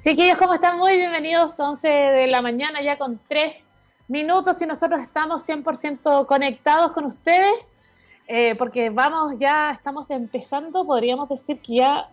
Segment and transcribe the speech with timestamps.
[0.00, 0.78] Chiquillos, ¿cómo están?
[0.78, 1.60] Muy bienvenidos.
[1.60, 3.62] 11 de la mañana, ya con tres
[4.08, 7.74] minutos y nosotros estamos 100% conectados con ustedes
[8.26, 12.08] eh, porque vamos, ya estamos empezando, podríamos decir que ya,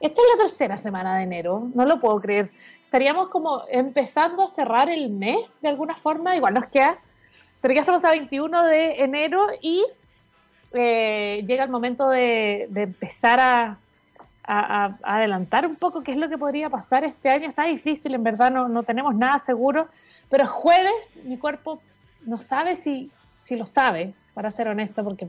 [0.00, 2.50] esta es la tercera semana de enero, no lo puedo creer.
[2.84, 6.96] Estaríamos como empezando a cerrar el mes de alguna forma, igual nos queda,
[7.60, 9.84] pero ya estamos a 21 de enero y
[10.72, 13.78] eh, llega el momento de empezar a
[14.48, 17.48] adelantar un poco qué es lo que podría pasar este año.
[17.48, 19.88] Está difícil, en verdad no, no tenemos nada seguro,
[20.30, 21.80] pero jueves mi cuerpo
[22.24, 25.28] no sabe si, si lo sabe, para ser honesto, porque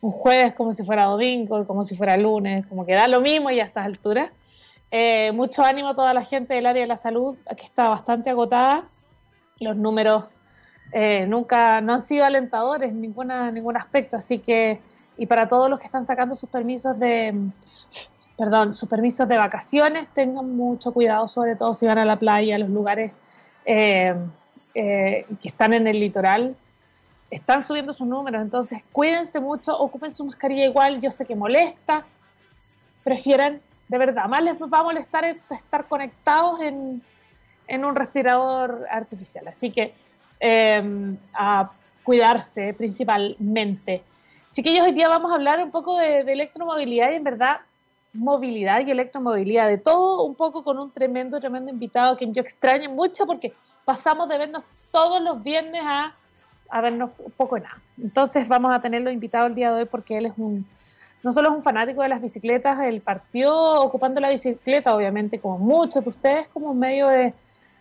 [0.00, 3.50] un jueves como si fuera domingo, como si fuera lunes, como que da lo mismo
[3.50, 4.30] y a estas alturas.
[4.90, 8.30] Eh, mucho ánimo a toda la gente del área de la salud, que está bastante
[8.30, 8.84] agotada.
[9.58, 10.28] Los números
[10.92, 14.80] eh, nunca no han sido alentadores en ninguna, ningún aspecto, así que,
[15.16, 17.34] y para todos los que están sacando sus permisos de,
[18.36, 22.56] perdón, sus permisos de vacaciones, tengan mucho cuidado, sobre todo si van a la playa,
[22.56, 23.12] a los lugares
[23.64, 24.14] eh,
[24.74, 26.54] eh, que están en el litoral,
[27.30, 32.04] están subiendo sus números, entonces cuídense mucho, ocupen su mascarilla igual, yo sé que molesta,
[33.02, 37.02] prefieran, de verdad, más les va a molestar estar conectados en,
[37.68, 39.94] un respirador artificial, así que
[40.40, 41.70] eh, a
[42.04, 44.02] cuidarse principalmente.
[44.52, 47.60] Chiquillos, hoy día vamos a hablar un poco de electromovilidad y en verdad
[48.16, 52.90] movilidad y electromovilidad, de todo un poco con un tremendo, tremendo invitado que yo extraño
[52.90, 53.52] mucho porque
[53.84, 56.14] pasamos de vernos todos los viernes a,
[56.70, 57.78] a vernos poco nada.
[58.02, 60.66] Entonces vamos a tenerlo invitado el día de hoy porque él es un,
[61.22, 65.58] no solo es un fanático de las bicicletas, él partió ocupando la bicicleta, obviamente, como
[65.58, 67.34] muchos de ustedes, como medio de,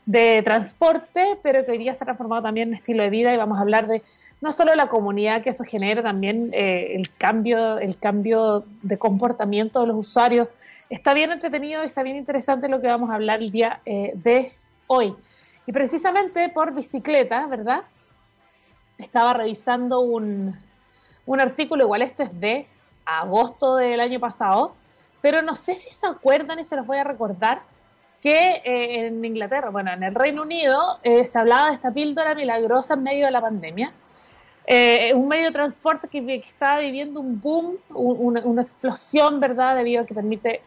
[0.06, 3.38] de transporte, pero que hoy día se ha transformado también en estilo de vida y
[3.38, 4.04] vamos a hablar de
[4.42, 9.82] no solo la comunidad que eso genera, también eh, el, cambio, el cambio de comportamiento
[9.82, 10.48] de los usuarios.
[10.90, 14.54] Está bien entretenido, está bien interesante lo que vamos a hablar el día eh, de
[14.88, 15.16] hoy.
[15.66, 17.82] Y precisamente por bicicleta, ¿verdad?
[19.00, 20.54] Estaba revisando un,
[21.26, 22.68] un artículo, igual esto es de
[23.06, 24.76] agosto del año pasado,
[25.22, 27.62] pero no sé si se acuerdan y se los voy a recordar
[28.26, 32.96] que eh, en Inglaterra, bueno, en el Reino Unido, se hablaba de esta píldora milagrosa
[32.96, 33.94] en medio de la pandemia,
[34.68, 39.76] eh, un medio de transporte que, está viviendo un boom, una, explosión, ¿verdad?
[39.76, 40.62] Debido a que permite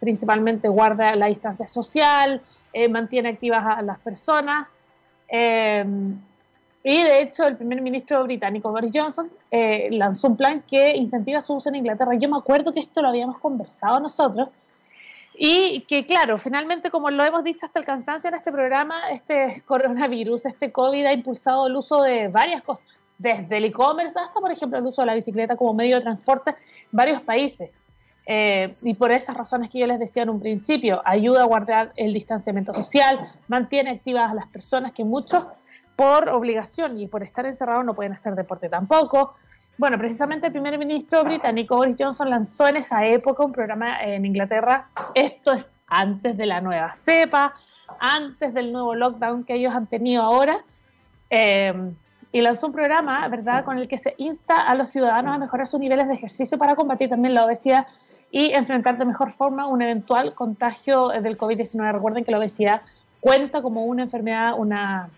[0.00, 2.42] principalmente guardar la distancia social,
[2.72, 4.66] eh, mantiene activas a las personas.
[5.28, 5.84] Eh,
[6.82, 9.30] y de hecho, el primer ministro británico Boris Johnson
[9.90, 12.14] lanzó un plan que incentiva su uso en Inglaterra.
[12.16, 14.48] Yo me acuerdo que esto lo habíamos conversado nosotros.
[15.36, 19.62] Y que, claro, finalmente, como lo hemos dicho hasta el cansancio en este programa, este
[19.66, 22.86] coronavirus, este COVID ha impulsado el uso de varias cosas
[23.18, 26.50] desde el e-commerce hasta, por ejemplo, el uso de la bicicleta como medio de transporte
[26.50, 26.56] en
[26.92, 27.82] varios países.
[28.26, 31.92] Eh, y por esas razones que yo les decía en un principio, ayuda a guardar
[31.96, 35.44] el distanciamiento social, mantiene activas a las personas que muchos
[35.94, 39.34] por obligación y por estar encerrados no pueden hacer deporte tampoco.
[39.76, 44.24] Bueno, precisamente el primer ministro británico Boris Johnson lanzó en esa época un programa en
[44.24, 44.88] Inglaterra.
[45.14, 47.54] Esto es antes de la nueva cepa,
[47.98, 50.64] antes del nuevo lockdown que ellos han tenido ahora.
[51.30, 51.74] Eh,
[52.34, 55.68] y lanzó un programa, ¿verdad?, con el que se insta a los ciudadanos a mejorar
[55.68, 57.86] sus niveles de ejercicio para combatir también la obesidad
[58.32, 61.92] y enfrentar de mejor forma un eventual contagio del COVID-19.
[61.92, 62.82] Recuerden que la obesidad
[63.20, 65.10] cuenta como una enfermedad, una,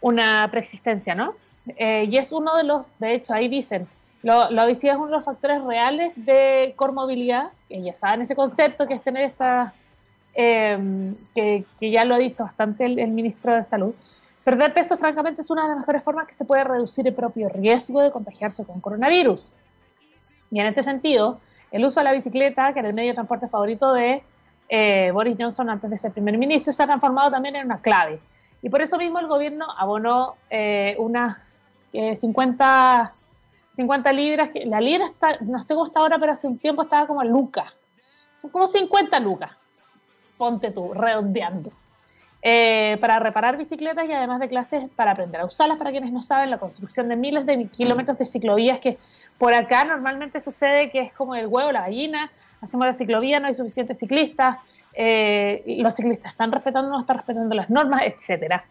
[0.00, 1.34] una preexistencia, ¿no?
[1.66, 3.88] Eh, y es uno de los, de hecho, ahí dicen,
[4.22, 8.86] la obesidad es uno de los factores reales de comorbilidad, que ya saben ese concepto
[8.86, 9.74] que es tener esta,
[10.34, 13.94] eh, que, que, ya lo ha dicho bastante el ministro de Salud,
[14.44, 17.48] Perder peso, francamente, es una de las mejores formas que se puede reducir el propio
[17.48, 19.46] riesgo de contagiarse con coronavirus.
[20.50, 21.40] Y en este sentido,
[21.70, 24.22] el uso de la bicicleta, que era el medio de transporte favorito de
[24.68, 28.18] eh, Boris Johnson antes de ser primer ministro, se ha transformado también en una clave.
[28.62, 31.38] Y por eso mismo el gobierno abonó eh, unas
[31.92, 33.12] 50,
[33.76, 34.50] 50 libras.
[34.50, 37.22] Que, la libra está, no sé cómo está ahora, pero hace un tiempo estaba como
[37.24, 37.72] lucas.
[38.40, 39.50] Son como 50 lucas.
[40.36, 41.72] Ponte tú, redondeando.
[42.44, 46.22] Eh, para reparar bicicletas y además de clases para aprender a usarlas, para quienes no
[46.22, 48.98] saben, la construcción de miles de kilómetros de ciclovías que
[49.38, 53.46] por acá normalmente sucede que es como el huevo, la gallina, hacemos la ciclovía, no
[53.46, 54.56] hay suficientes ciclistas,
[54.92, 58.64] eh, los ciclistas están respetando, no están respetando las normas, etcétera.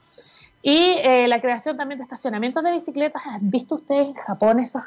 [0.61, 4.83] Y eh, la creación también de estacionamientos de bicicletas, ¿han visto ustedes en Japón eso?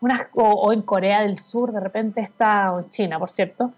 [0.00, 3.72] Unas, o, en Corea del Sur, de repente está, o en China, por cierto,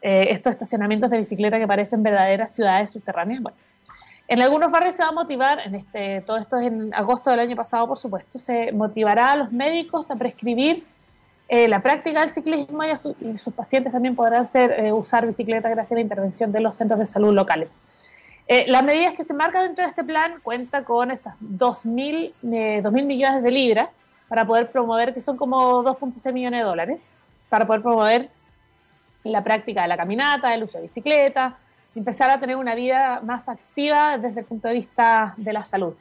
[0.00, 3.42] estos estacionamientos de bicicleta que parecen verdaderas ciudades subterráneas.
[3.42, 3.58] Bueno,
[4.28, 7.40] en algunos barrios se va a motivar, en este, todo esto es en agosto del
[7.40, 10.86] año pasado, por supuesto, se motivará a los médicos a prescribir
[11.48, 16.02] la práctica del ciclismo y, sus pacientes también podrán ser, usar bicicleta gracias a la
[16.02, 17.74] intervención de los centros de salud locales.
[18.48, 23.42] Las medidas que se marcan dentro de este plan cuenta con estas 2.000 mil millones
[23.42, 23.90] de libras
[24.28, 27.00] para poder promover, que son como 2.6 millones de dólares,
[27.48, 28.28] para poder promover
[29.24, 31.56] la práctica de la caminata, el uso de bicicleta,
[31.94, 35.94] empezar a tener una vida más activa desde el punto de vista de la salud.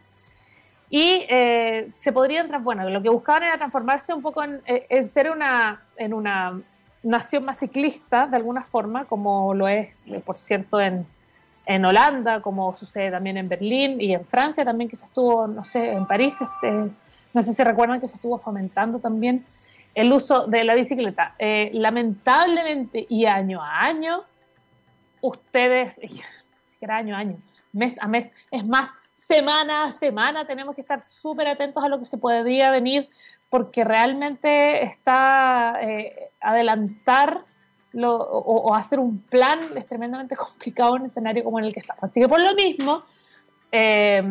[0.90, 5.30] Y eh, se podrían, bueno, lo que buscaban era transformarse un poco en, eh, ser
[5.30, 6.60] una, en una
[7.04, 11.06] nación más ciclista, de alguna forma, como lo es, eh, por cierto, en,
[11.68, 15.66] en Holanda, como sucede también en Berlín y en Francia también, que se estuvo, no
[15.66, 16.72] sé, en París, este,
[17.34, 19.46] no sé si recuerdan que se estuvo fomentando también
[19.94, 21.36] el uso de la bicicleta.
[21.38, 24.24] Eh, lamentablemente y año a año,
[25.20, 25.96] ustedes,
[26.64, 27.38] siquiera año a año,
[27.74, 32.00] mes a mes, es más, semana a semana tenemos que estar súper atentos a lo
[32.00, 33.10] que se podría venir
[33.50, 37.44] porque realmente está eh, adelantar
[37.94, 42.04] o, hacer un plan es tremendamente complicado en un escenario como en el que estamos.
[42.04, 43.04] Así que por lo mismo,
[43.72, 44.24] eh,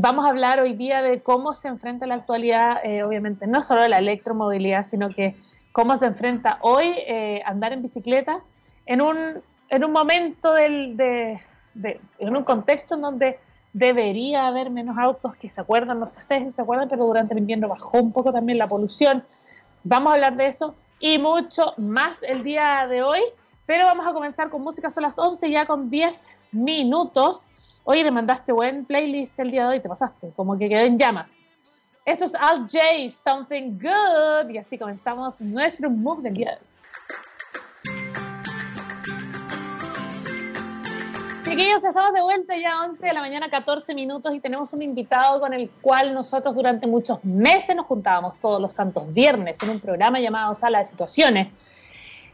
[0.00, 3.88] Vamos a hablar hoy día de cómo se enfrenta la actualidad, eh, obviamente, no solo
[3.88, 5.34] la electromovilidad, sino que
[5.72, 8.40] cómo se enfrenta hoy eh, andar en bicicleta
[8.86, 11.40] en un, en un momento del, de,
[12.20, 13.40] en un contexto en donde
[13.72, 17.34] debería haber menos autos que se acuerdan, no sé ustedes si se acuerdan, pero durante
[17.34, 19.24] el invierno bajó un poco también la polución.
[19.82, 23.20] Vamos a hablar de eso y mucho más el día de hoy,
[23.66, 27.46] pero vamos a comenzar con música, son las 11 ya con 10 minutos.
[27.84, 30.98] Oye, le mandaste buen playlist el día de hoy, te pasaste, como que quedó en
[30.98, 31.36] llamas.
[32.04, 32.78] Esto es Al J,
[33.10, 36.67] Something Good, y así comenzamos nuestro move del día de hoy.
[41.48, 45.40] Chiquillos, estamos de vuelta ya 11 de la mañana, 14 minutos, y tenemos un invitado
[45.40, 49.80] con el cual nosotros durante muchos meses nos juntábamos todos los santos viernes en un
[49.80, 51.48] programa llamado Sala de Situaciones.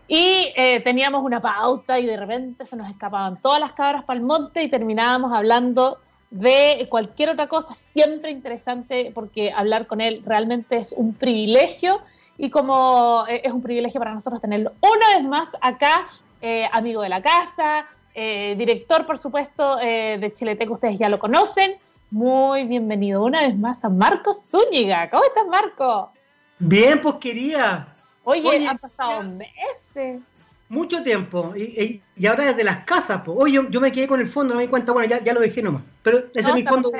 [0.09, 4.19] Y eh, teníamos una pauta y de repente se nos escapaban todas las cabras para
[4.19, 5.99] el monte y terminábamos hablando
[6.33, 12.01] de cualquier otra cosa, siempre interesante porque hablar con él realmente es un privilegio
[12.37, 16.09] y como eh, es un privilegio para nosotros tenerlo una vez más acá,
[16.43, 21.77] eh, amigo de la casa, director por supuesto de Chiletec, ustedes ya lo conocen.
[22.11, 25.11] Muy bienvenido una vez más a Marco Zúñiga.
[25.11, 26.13] ¿Cómo estás, Marco?
[26.61, 27.89] Bien, pues quería.
[28.23, 30.23] Oye, han pasado meses.
[30.69, 31.53] Mucho tiempo.
[31.57, 33.37] Y, ahora desde las casas, pues.
[33.41, 35.41] Oye, yo, me quedé con el fondo, no me di cuenta, bueno, ya, ya lo
[35.41, 35.83] dejé nomás.
[36.03, 36.91] Pero ese es mi fondo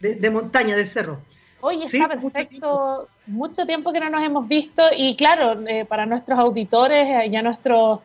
[0.00, 1.20] de, montaña, de cerro.
[1.60, 3.08] Oye, está perfecto.
[3.26, 3.92] Mucho tiempo.
[3.92, 4.82] que no nos hemos visto.
[4.96, 8.00] Y claro, eh, para nuestros auditores eh, y a nuestros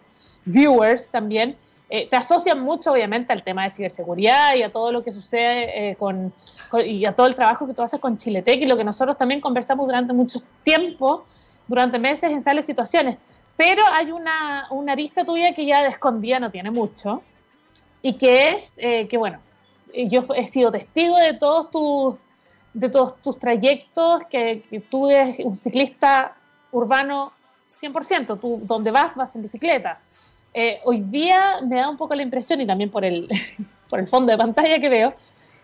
[0.46, 1.58] viewers también,
[1.89, 5.95] eh, te asocian mucho, obviamente, al tema de ciberseguridad y a todo lo que sucede
[5.97, 6.31] con,
[6.86, 9.41] y a todo el trabajo que tú haces con Chiletec y lo que nosotros también
[9.41, 11.25] conversamos durante mucho tiempo
[11.68, 13.18] durante meses en sales situaciones.
[13.56, 17.21] Pero hay una, una arista tuya que ya de escondida no tiene mucho
[18.01, 19.39] y que es eh, que, bueno,
[19.94, 22.15] yo he sido testigo de todos tus,
[22.74, 26.36] de todos tus trayectos, que, tú eres un ciclista
[26.71, 27.33] urbano
[27.81, 30.00] 100%, tú donde vas, vas en bicicleta.
[30.54, 33.28] Eh, hoy día me da un poco la impresión, y también por el,
[33.90, 35.13] por el fondo de pantalla que veo,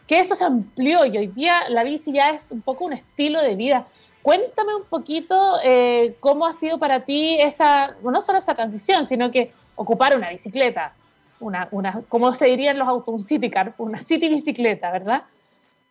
[0.07, 3.41] que eso se amplió y hoy día la bici ya es un poco un estilo
[3.41, 3.87] de vida.
[4.21, 9.31] Cuéntame un poquito eh, cómo ha sido para ti esa, no solo esa transición, sino
[9.31, 10.93] que ocupar una bicicleta,
[11.39, 15.23] una, una como se dirían los autos, un city car, una city bicicleta, ¿verdad?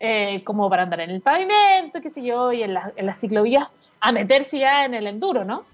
[0.01, 3.69] Eh, como para andar en el pavimento, qué sé yo, y en, en las ciclovías,
[4.01, 5.65] a meterse ya en el enduro, ¿no?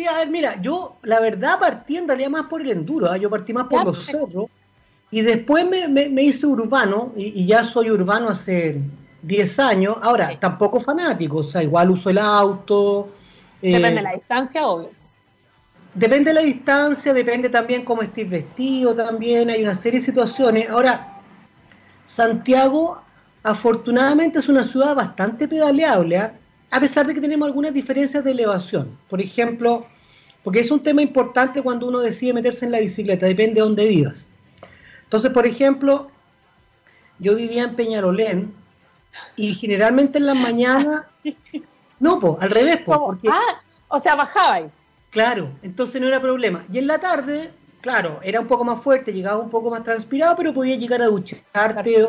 [0.00, 3.18] Sí, a ver, mira, yo la verdad partí en realidad más por el enduro, ¿ah?
[3.18, 4.46] yo partí más por los cerros,
[5.10, 8.80] y después me, me, hice urbano, y, y, ya soy urbano hace
[9.20, 9.98] 10 años.
[10.00, 13.10] Ahora, tampoco fanático, o sea, igual uso el auto.
[13.60, 14.88] Depende de eh, la distancia, obvio.
[15.92, 20.70] Depende de la distancia, depende también cómo estés vestido también, hay una serie de situaciones.
[20.70, 21.20] Ahora,
[22.06, 23.02] Santiago
[23.42, 26.32] afortunadamente es una ciudad bastante pedaleable, ¿ah?
[26.70, 28.96] A pesar de que tenemos algunas diferencias de elevación.
[29.08, 29.86] Por ejemplo,
[30.44, 33.86] porque es un tema importante cuando uno decide meterse en la bicicleta, depende de dónde
[33.86, 34.28] vivas.
[35.04, 36.10] Entonces, por ejemplo,
[37.18, 38.54] yo vivía en Peñarolén,
[39.36, 41.06] y generalmente en las mañanas,
[42.00, 43.28] no, pues, al revés, pues, porque...
[43.28, 44.60] Ah, o sea, bajaba
[45.10, 46.64] Claro, entonces no era problema.
[46.72, 47.50] Y en la tarde,
[47.80, 51.06] claro, era un poco más fuerte, llegaba un poco más transpirado, pero podía llegar a
[51.06, 52.06] ducharte.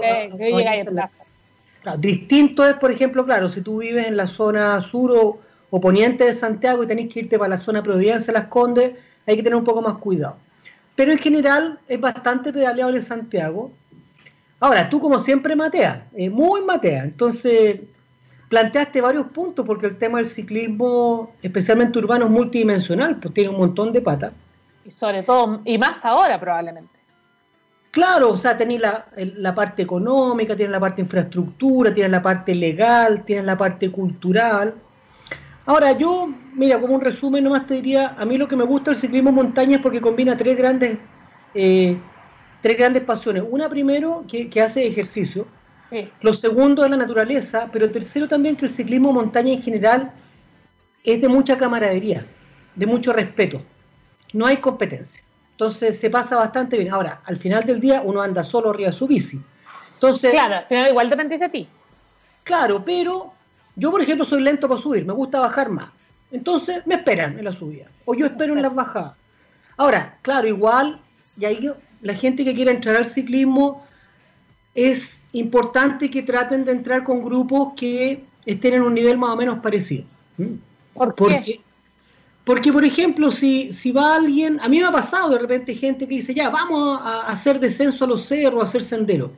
[1.97, 6.33] Distinto es, por ejemplo, claro, si tú vives en la zona sur o, poniente de
[6.33, 8.93] Santiago y tenés que irte para la zona Providencia, Las Condes,
[9.25, 10.35] hay que tener un poco más cuidado.
[10.95, 13.71] Pero en general es bastante pedaleable Santiago
[14.61, 17.03] Ahora, tú como siempre mateas, eh, muy matea.
[17.03, 17.81] Entonces,
[18.47, 23.57] planteaste varios puntos, porque el tema del ciclismo, especialmente urbano, es multidimensional, pues tiene un
[23.57, 24.33] montón de patas.
[24.85, 27.00] Y sobre todo, y más ahora probablemente.
[27.91, 32.55] Claro, o sea, tenéis la, la, parte económica, tienes la parte infraestructura, tienes la parte
[32.55, 34.75] legal, tienes la parte cultural.
[35.65, 38.91] Ahora, yo, mira, como un resumen nomás te diría, a mí lo que me gusta
[38.91, 40.99] el ciclismo montaña es porque combina tres grandes,
[41.53, 41.97] eh,
[42.61, 43.43] tres grandes pasiones.
[43.49, 45.45] Una primero, que, que hace ejercicio,
[46.21, 50.13] lo segundo es la naturaleza, pero el tercero también que el ciclismo montaña en general
[51.03, 52.25] es de mucha camaradería,
[52.75, 53.61] de mucho respeto.
[54.33, 55.21] No hay competencia.
[55.61, 56.91] Entonces se pasa bastante bien.
[56.91, 59.39] Ahora, al final del día uno anda solo arriba de su bici.
[59.93, 61.67] Entonces, claro, al final igual depende de ti.
[62.43, 63.31] Claro, pero
[63.75, 65.89] yo, por ejemplo, soy lento para subir, me gusta bajar más.
[66.31, 67.85] Entonces me esperan en la subida.
[68.05, 69.13] O yo espero en las bajadas.
[69.77, 70.99] Ahora, claro, igual,
[71.37, 73.85] y ahí la gente que quiera entrar al ciclismo
[74.73, 79.35] es importante que traten de entrar con grupos que estén en un nivel más o
[79.35, 80.05] menos parecido.
[80.39, 80.55] ¿Mm?
[80.95, 81.23] ¿Por qué?
[81.23, 81.61] Porque,
[82.43, 86.15] por ejemplo, si, si va alguien, a mí me ha pasado de repente gente que
[86.15, 89.31] dice, ya, vamos a hacer descenso a los cerros, a hacer senderos.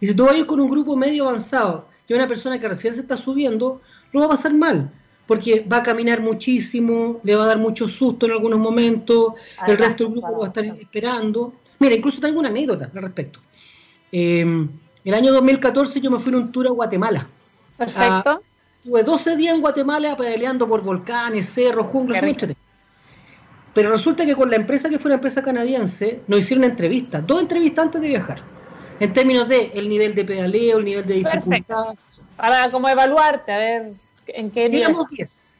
[0.00, 3.00] Y si tú vas con un grupo medio avanzado y una persona que recién se
[3.00, 3.80] está subiendo,
[4.12, 4.90] lo va a pasar mal,
[5.26, 9.34] porque va a caminar muchísimo, le va a dar mucho susto en algunos momentos,
[9.66, 11.54] el resto del grupo va a estar esperando.
[11.78, 13.40] Mira, incluso tengo una anécdota al respecto.
[14.12, 14.68] Eh,
[15.04, 17.26] el año 2014 yo me fui en un tour a Guatemala.
[17.78, 18.42] Perfecto.
[18.82, 22.24] Estuve 12 días en Guatemala pedaleando por volcanes, cerros, junglas,
[23.74, 27.42] Pero resulta que con la empresa que fue una empresa canadiense, nos hicieron entrevistas, dos
[27.42, 28.40] entrevistas antes de viajar,
[28.98, 31.94] en términos de el nivel de pedaleo, el nivel de dificultad.
[32.38, 33.92] Para como evaluarte, a ver
[34.28, 35.54] en qué Llegamos 10.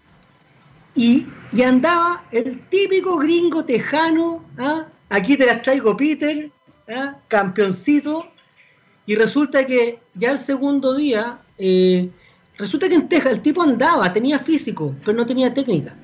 [0.95, 4.87] Y, y, andaba el típico gringo tejano, ¿ah?
[5.11, 6.51] aquí te las traigo Peter,
[6.89, 7.17] ¿ah?
[7.29, 8.27] campeoncito,
[9.05, 12.09] y resulta que ya el segundo día, eh,
[12.61, 15.95] resulta que en Texas el tipo andaba, tenía físico, pero no tenía técnica.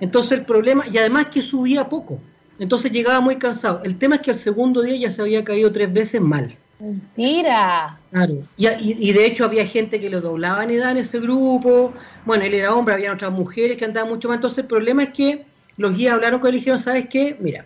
[0.00, 2.18] Entonces el problema, y además que subía poco,
[2.58, 3.82] entonces llegaba muy cansado.
[3.84, 6.56] El tema es que el segundo día ya se había caído tres veces mal.
[6.80, 7.98] Mentira.
[8.10, 8.34] Claro.
[8.56, 8.66] Y,
[9.08, 11.92] y, de hecho había gente que lo doblaba en edad en ese grupo.
[12.24, 14.36] Bueno, él era hombre, había otras mujeres que andaban mucho más.
[14.36, 15.44] Entonces el problema es que
[15.76, 17.36] los guías hablaron con él y dijeron, ¿sabes qué?
[17.40, 17.64] Mira,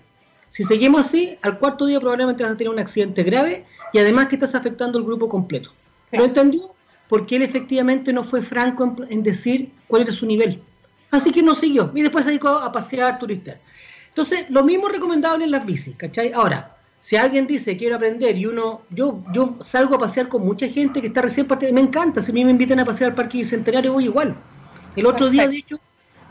[0.50, 4.28] si seguimos así, al cuarto día probablemente vas a tener un accidente grave y además
[4.28, 5.70] que estás afectando el grupo completo.
[6.12, 6.62] ¿Lo entendió?
[7.08, 10.60] Porque él efectivamente no fue franco en, decir cuál era su nivel.
[11.10, 11.90] Así que no siguió.
[11.94, 13.56] Y después se dedicó a pasear, turistas.
[14.08, 16.32] Entonces, lo mismo recomendable en las bicis, ¿cachai?
[16.32, 20.68] Ahora, si alguien dice quiero aprender y uno, yo, yo salgo a pasear con mucha
[20.68, 23.16] gente que está recién partiendo, me encanta, si a mí me invitan a pasear al
[23.16, 24.36] Parque Bicentenario voy igual.
[24.96, 25.78] El otro día, de hecho,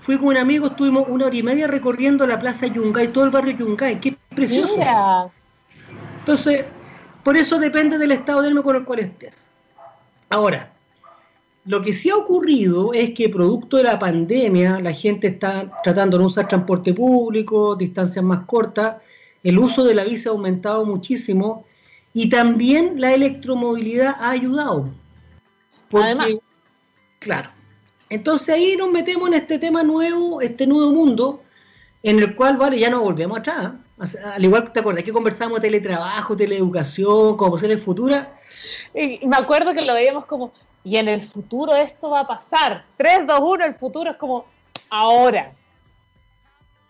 [0.02, 3.32] fui con un amigo, estuvimos una hora y media recorriendo la plaza Yungay, todo el
[3.32, 4.76] barrio Yungay, qué precioso.
[6.20, 6.66] Entonces,
[7.24, 9.47] por eso depende del estado de ánimo con el cual estés.
[10.30, 10.74] Ahora,
[11.66, 16.18] lo que sí ha ocurrido es que producto de la pandemia, la gente está tratando
[16.18, 18.98] de no usar transporte público, distancias más cortas,
[19.44, 21.66] el uso de la bici ha aumentado muchísimo
[22.14, 24.90] y también la electromovilidad ha ayudado.
[25.90, 26.40] Porque,
[27.20, 27.50] claro.
[28.10, 31.44] Entonces ahí nos metemos en este tema nuevo, este nuevo mundo,
[32.04, 33.74] en el cual, vale, ya no volvemos atrás.
[34.00, 38.28] Al igual que te acuerdas que conversamos teletrabajo, teleeducación, como posibles futuras.
[38.94, 42.86] Y, me acuerdo que lo veíamos como, y en el futuro esto va a pasar.
[42.98, 44.46] 3, 2, 1, el futuro es como
[44.92, 45.52] ahora.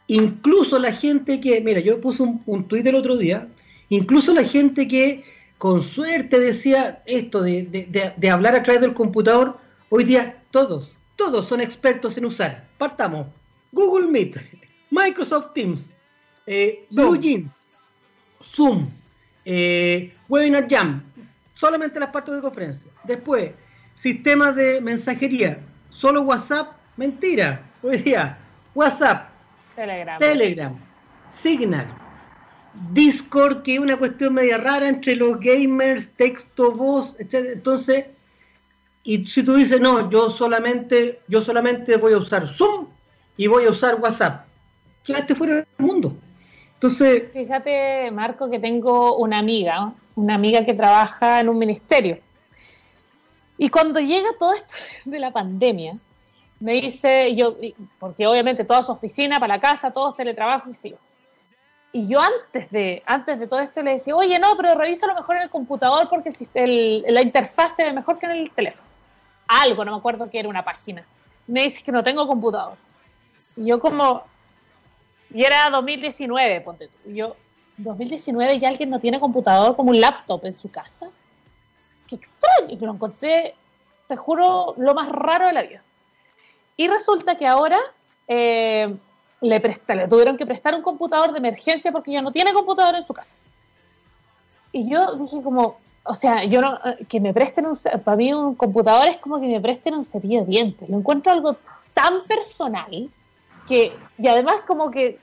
[0.08, 3.48] Incluso la gente que, mira, yo puse un, un tuit el otro día,
[3.88, 5.24] incluso la gente que
[5.58, 9.58] con suerte decía esto de, de, de hablar a través del computador,
[9.90, 12.66] hoy día todos, todos son expertos en usar.
[12.78, 13.28] Partamos.
[13.72, 14.38] Google Meet,
[14.92, 15.97] Microsoft Teams,
[16.48, 17.56] eh, Blue Jeans,
[18.42, 18.90] Zoom,
[19.44, 21.04] eh, Webinar Jam,
[21.54, 22.90] solamente las partes de conferencia.
[23.04, 23.52] Después,
[23.96, 27.62] sistemas de mensajería, solo WhatsApp, mentira.
[27.84, 28.38] Hoy día,
[28.74, 29.30] WhatsApp,
[29.76, 30.76] Telegram, Telegram.
[31.30, 31.88] Signal,
[32.92, 37.50] Discord, que es una cuestión media rara entre los gamers, texto, voz, etc.
[37.54, 38.06] Entonces,
[39.04, 42.88] y si tú dices, no, yo solamente, yo solamente voy a usar Zoom
[43.36, 44.46] y voy a usar WhatsApp,
[45.04, 46.18] quédate fuera del mundo.
[46.78, 47.32] Entonces.
[47.34, 52.20] Fíjate, Marco, que tengo una amiga, una amiga que trabaja en un ministerio.
[53.58, 55.98] Y cuando llega todo esto de la pandemia,
[56.60, 57.56] me dice, yo,
[58.00, 60.96] porque obviamente toda su oficina para la casa, todos teletrabajo y sí.
[61.94, 65.16] Y yo antes de, antes de todo esto le decía, oye, no, pero revisa lo
[65.16, 68.88] mejor en el computador porque el, la interfaz se ve mejor que en el teléfono.
[69.48, 71.04] Algo, no me acuerdo que era una página.
[71.48, 72.76] Me dice que no tengo computador.
[73.56, 74.24] Y yo como,
[75.34, 77.12] y era 2019, ponte tú.
[77.12, 77.36] Yo,
[77.78, 81.10] 2019 ya alguien no tiene computador como un laptop en su casa.
[82.08, 82.70] Qué extraño.
[82.70, 83.56] Y lo encontré
[84.08, 85.84] te juro, lo más raro de la vida.
[86.78, 87.78] Y resulta que ahora
[88.28, 88.96] eh,
[89.42, 93.04] le, le tuvieron que prestar un computador de emergencia porque ya no tiene computador en
[93.04, 93.36] su casa.
[94.72, 96.80] Y yo dije como, o sea, yo no,
[97.10, 100.42] que me presten un, para mí un computador es como que me presten un cepillo
[100.42, 100.90] de dientes.
[100.90, 101.58] Lo encuentro algo
[101.94, 103.10] tan personal
[103.68, 105.20] que, y además como que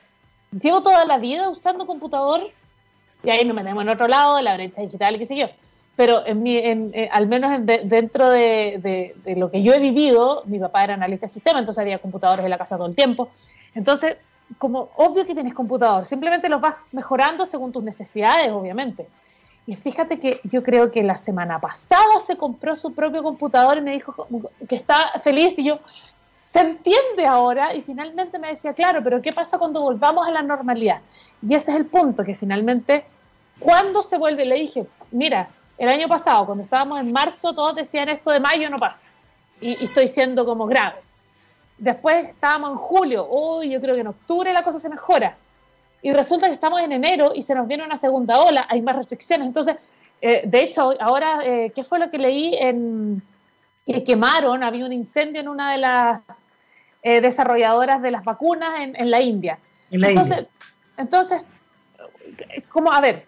[0.61, 2.51] llevo toda la vida usando computador
[3.23, 5.47] y ahí nos metemos en otro lado, de la brecha digital, qué sé yo.
[5.97, 10.95] Pero eh, al menos dentro de, de, lo que yo he vivido, mi papá era
[10.95, 13.29] analista de sistema, entonces había computadores en la casa todo el tiempo.
[13.75, 14.17] Entonces,
[14.59, 19.07] como obvio que tienes computador, simplemente los vas mejorando según tus necesidades, obviamente.
[19.67, 23.81] Y fíjate que yo creo que la semana pasada se compró su propio computador y
[23.81, 24.27] me dijo
[24.69, 25.79] que está feliz y yo,
[26.55, 30.41] se entiende ahora y finalmente me decía, claro, pero ¿qué pasa cuando volvamos a la
[30.41, 31.01] normalidad?
[31.43, 33.05] Y ese es el punto, que finalmente,
[33.59, 34.45] cuando se vuelve?
[34.45, 38.71] Le dije, mira, el año pasado, cuando estábamos en marzo, todos decían esto de mayo
[38.71, 39.05] no pasa.
[39.61, 40.95] Y, estoy siendo como grave.
[41.77, 45.37] Después estábamos en julio, uy, yo creo que en octubre la cosa se mejora
[46.03, 48.95] y resulta que estamos en enero y se nos viene una segunda ola, hay más
[48.95, 49.49] restricciones.
[49.49, 49.75] Entonces,
[50.21, 52.55] eh, de hecho, ahora, eh, ¿qué fue lo que leí?
[52.61, 53.23] En,
[53.87, 56.21] que quemaron, había un incendio en una de las
[57.05, 59.59] eh, desarrolladoras de las vacunas en, la India.
[59.91, 60.47] entonces,
[60.97, 61.45] entonces,
[62.71, 63.27] ¿cómo, a ver,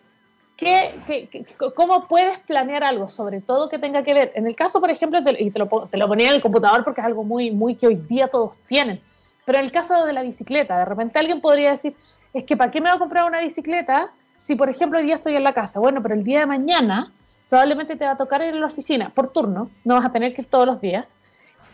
[0.56, 4.32] ¿qué, cómo puedes planear algo, sobre todo que tenga que ver?
[4.34, 7.02] En el caso, por ejemplo, y te lo, te lo ponía en el computador porque
[7.02, 9.02] es algo muy, muy que hoy día todos tienen,
[9.44, 11.94] pero en el caso de la bicicleta, de repente alguien podría decir,
[12.32, 15.16] es que ¿para qué me voy a comprar una bicicleta si, por ejemplo, hoy día
[15.16, 15.80] estoy en la casa?
[15.80, 17.12] Bueno, pero el día de mañana
[17.50, 20.34] probablemente te va a tocar ir a la oficina por turno, no vas a tener
[20.34, 21.04] que ir todos los días,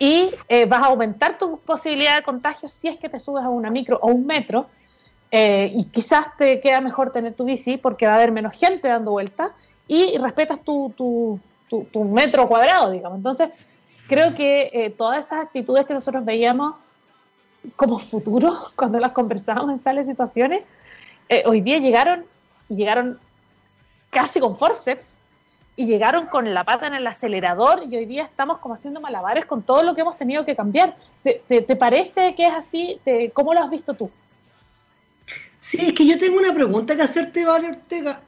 [0.03, 3.49] y eh, vas a aumentar tu posibilidad de contagio si es que te subes a
[3.49, 4.67] una micro o un metro,
[5.31, 8.89] eh, y quizás te queda mejor tener tu bici porque va a haber menos gente
[8.89, 9.53] dando vueltas
[9.87, 13.17] y respetas tu, tu, tu, metro cuadrado, digamos.
[13.19, 13.51] Entonces,
[14.09, 16.75] creo que eh, todas esas actitudes que nosotros veíamos
[17.77, 20.65] como futuro cuando las conversábamos en sales situaciones,
[21.29, 22.25] eh, hoy día llegaron,
[22.69, 23.21] llegaron
[24.11, 25.19] casi con forceps
[25.75, 29.47] y llegaron con la pata en el acelerador y hoy día estamos como haciendo malabares
[29.47, 30.97] con todo lo que hemos tenido que cambiar.
[31.23, 33.01] ¿Te, parece que es así?
[33.33, 34.11] ¿Cómo lo has visto tú?
[35.61, 38.21] Sí, es que yo tengo una pregunta que hacerte, Vale Ortega.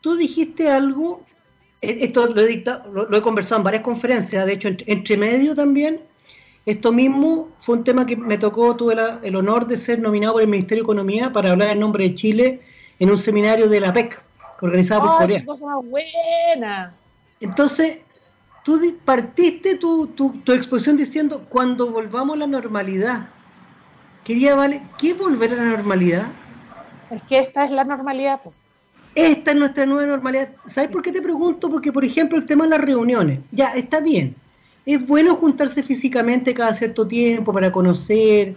[0.00, 1.22] Tú dijiste algo,
[1.82, 6.00] eh, esto lo he, lo, he conversado en varias conferencias, de hecho, entre medio también,
[6.64, 10.42] esto mismo fue un tema que me tocó, tuve el honor de ser nominado por
[10.42, 12.60] el Ministerio de Economía para hablar en nombre de Chile
[12.98, 14.20] en un seminario de la PEC,
[14.60, 15.40] organizado por Corea.
[15.40, 16.94] ¡Qué cosa buena!
[17.40, 17.98] Entonces,
[18.64, 23.28] tú partiste tu, tu, exposición diciendo, cuando volvamos a la normalidad,
[24.24, 24.82] quería, ¿vale?
[24.98, 26.26] ¿Qué es volver a la normalidad?
[27.10, 28.40] Es que esta es la normalidad.
[29.14, 30.50] Esta es nuestra nueva normalidad.
[30.66, 31.70] ¿Sabes por qué te pregunto?
[31.70, 34.34] Porque, por ejemplo, el tema de las reuniones, ya está bien
[34.86, 38.54] es bueno juntarse físicamente cada cierto tiempo para conocer.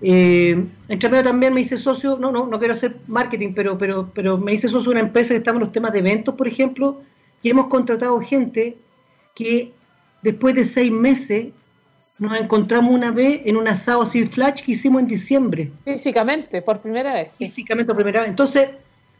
[0.00, 4.10] Eh, entre medio también me hice socio, no, no, no quiero hacer marketing, pero, pero,
[4.14, 6.46] pero me hice socio de una empresa que estaba en los temas de eventos, por
[6.46, 7.00] ejemplo,
[7.42, 8.76] y hemos contratado gente
[9.34, 9.72] que
[10.22, 11.48] después de seis meses
[12.18, 15.70] nos encontramos una vez en un asado así flash que hicimos en diciembre.
[15.84, 17.36] Físicamente, por primera vez.
[17.36, 18.30] Físicamente, por primera vez.
[18.30, 18.70] Entonces,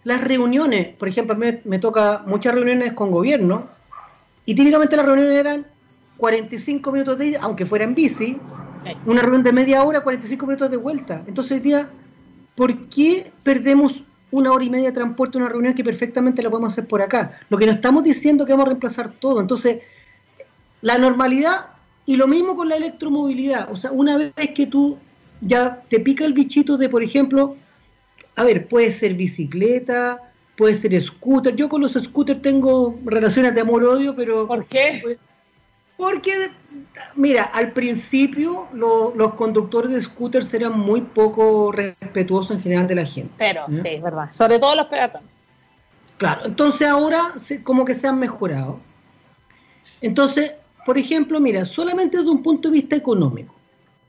[0.04, 3.68] las reuniones, por ejemplo, a mí me toca muchas reuniones con gobierno,
[4.44, 5.66] y típicamente las reuniones eran
[6.16, 8.38] 45 minutos de ida, aunque fuera en bici,
[9.06, 11.22] una reunión de media hora, 45 minutos de vuelta.
[11.26, 11.90] Entonces hoy día,
[12.54, 16.50] ¿por qué perdemos una hora y media de transporte en una reunión que perfectamente la
[16.50, 17.38] podemos hacer por acá?
[17.48, 19.40] Lo que nos estamos diciendo es que vamos a reemplazar todo.
[19.40, 19.80] Entonces,
[20.82, 21.66] la normalidad
[22.06, 23.70] y lo mismo con la electromovilidad.
[23.70, 24.96] O sea, una vez que tú
[25.40, 27.56] ya te pica el bichito de, por ejemplo,
[28.34, 30.20] a ver, puede ser bicicleta,
[30.56, 31.54] puede ser scooter.
[31.54, 34.46] Yo con los scooters tengo relaciones de amor-odio, pero...
[34.46, 35.18] ¿Por qué?
[35.98, 36.52] Porque,
[37.16, 43.04] mira, al principio los conductores de scooters eran muy poco respetuosos en general de la
[43.04, 43.34] gente.
[43.36, 44.30] Pero, sí, es verdad.
[44.30, 45.28] Sobre todo los peatones.
[46.16, 47.32] Claro, entonces ahora
[47.64, 48.78] como que se han mejorado.
[50.00, 50.52] Entonces,
[50.86, 53.52] por ejemplo, mira, solamente desde un punto de vista económico.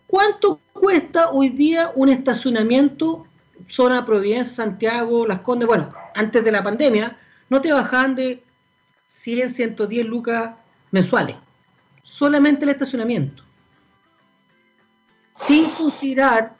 [0.05, 3.25] ¿Cuánto cuesta hoy día un estacionamiento,
[3.67, 5.67] zona Providencia, Santiago, Las Condes?
[5.67, 7.17] Bueno, antes de la pandemia,
[7.49, 8.43] no te bajaban de
[9.07, 10.51] 100, 110 lucas
[10.91, 11.35] mensuales
[12.09, 13.43] solamente el estacionamiento.
[15.45, 16.55] Sin considerar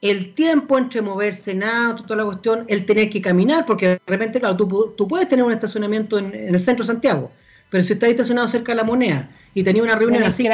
[0.00, 4.00] el tiempo entre moverse en auto, toda la cuestión, el tener que caminar, porque de
[4.06, 7.30] repente, claro, tú, puedes tener un estacionamiento en, el centro de Santiago,
[7.70, 10.48] pero si estás estacionado cerca de la moneda y tenías una reunión así,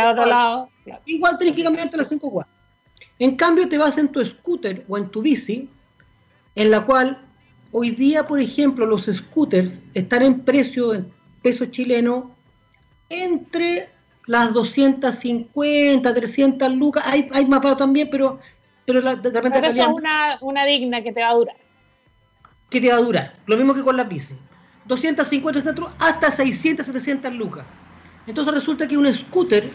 [1.07, 2.55] igual tenés que caminarte a las 5 cuadras.
[3.19, 5.69] En cambio, te vas en tu scooter o en tu bici,
[6.55, 7.25] en la cual
[7.71, 11.11] hoy día, por ejemplo, los scooters están en precio, en
[11.43, 12.35] peso chileno,
[13.09, 13.92] entre
[14.33, 17.05] las 250, 300 lucas.
[17.07, 18.41] Hay, hay mapado también, pero,
[18.87, 19.61] pero de repente.
[19.61, 21.57] Pero es una, una digna que te va a durar.
[22.71, 23.35] Que te va a durar.
[23.45, 24.35] Lo mismo que con las bici.
[24.87, 27.67] 250 centros hasta 600, 700 lucas.
[28.27, 29.71] Entonces resulta que un scooter,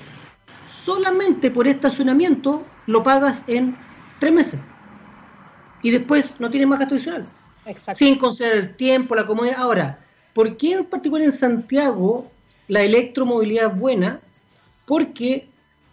[0.65, 3.77] solamente por estacionamiento, lo pagas en
[4.17, 4.59] tres meses.
[5.83, 7.27] Y después no tienes más gasto adicional.
[7.93, 9.57] Sin considerar el tiempo, la comodidad.
[9.59, 9.99] Ahora,
[10.33, 12.31] ¿por qué en particular en Santiago
[12.67, 14.21] la electromovilidad es buena?
[14.87, 15.49] Porque,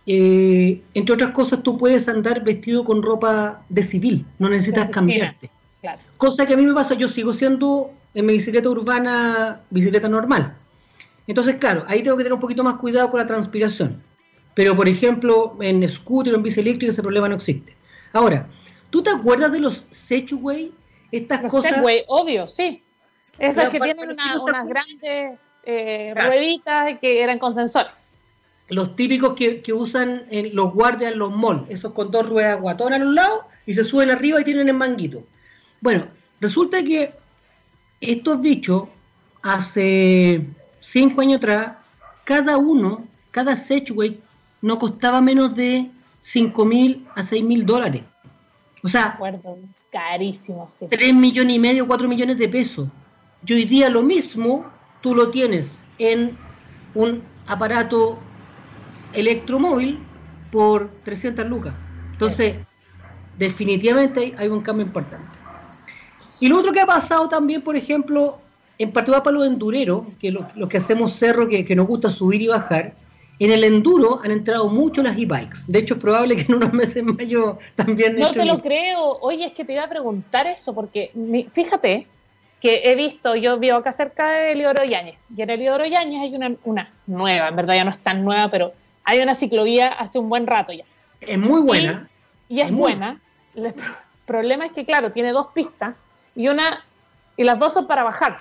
[0.06, 5.50] eh, entre otras cosas, tú puedes andar vestido con ropa de civil, no necesitas cambiarte.
[6.16, 10.54] Cosa que a mí me pasa, yo sigo siendo en mi bicicleta urbana, bicicleta normal.
[11.26, 14.00] Entonces, claro, ahí tengo que tener un poquito más cuidado con la transpiración.
[14.54, 17.74] Pero, por ejemplo, en scooter o en bici eléctrica ese problema no existe.
[18.12, 18.46] Ahora,
[18.90, 20.72] ¿tú te acuerdas de los Segway?
[21.10, 21.72] Estas los cosas...
[21.72, 22.84] Segway, obvio, sí.
[23.38, 27.86] Esas que tienen unas grandes eh, rueditas que eran con sensor.
[28.68, 33.04] Los típicos que, usan los guardias en los malls, esos con dos ruedas guatonas a
[33.04, 35.22] los lados y se suben arriba y tienen el manguito.
[35.80, 36.06] Bueno,
[36.40, 37.12] resulta que
[38.00, 38.84] estos bichos,
[39.42, 40.46] hace
[40.80, 41.76] cinco años atrás,
[42.24, 44.18] cada uno, cada Segway,
[44.62, 45.90] no costaba menos de
[46.24, 48.02] 5 mil a 6 mil dólares.
[48.82, 49.18] O sea,
[49.90, 50.68] carísimo.
[50.70, 50.86] Sí.
[50.88, 52.88] 3 millones y medio, 4 millones de pesos.
[53.46, 54.64] Y hoy día lo mismo,
[55.02, 56.36] tú lo tienes en
[56.94, 58.18] un aparato
[59.14, 59.98] electromóvil
[60.50, 61.74] por 300 lucas.
[62.12, 62.56] Entonces,
[63.38, 65.26] definitivamente hay un cambio importante.
[66.40, 68.38] Y lo otro que ha pasado también, por ejemplo,
[68.78, 72.48] en particular para los endureros, que los, que hacemos cerro, que, nos gusta subir y
[72.48, 72.94] bajar,
[73.38, 75.60] en el enduro han entrado mucho las e-bikes.
[75.66, 78.16] De hecho, es probable que en unos meses más yo también...
[78.16, 79.18] No te lo creo.
[79.20, 81.10] Oye, es que te iba a preguntar eso, porque
[81.52, 82.06] fíjate
[82.60, 86.34] que he visto, yo vivo acá cerca de Eliodoro Yáñez, y en Eliodoro Yáñez hay
[86.34, 88.72] una, una nueva, en verdad ya no es tan nueva, pero
[89.04, 90.84] hay una ciclovía hace un buen rato ya.
[91.20, 92.08] Es muy buena.
[92.48, 93.20] Y, es, buena.
[93.54, 93.74] El
[94.26, 95.94] problema es que, claro, tiene dos pistas
[96.34, 96.84] y una
[97.36, 98.38] y las dos son para bajar.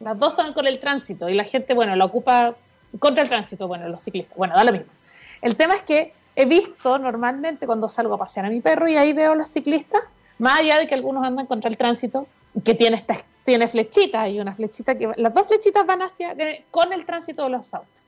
[0.00, 2.54] Las dos son con el tránsito y la gente, bueno, la ocupa
[2.98, 4.92] contra el tránsito, bueno, los ciclistas, bueno, da lo mismo.
[5.40, 8.96] El tema es que he visto normalmente cuando salgo a pasear a mi perro y
[8.96, 10.02] ahí veo a los ciclistas,
[10.38, 12.26] más allá de que algunos andan contra el tránsito,
[12.64, 16.36] que tiene esta tiene flechitas y una flechita que las dos flechitas van hacia
[16.70, 18.02] con el tránsito de los autos.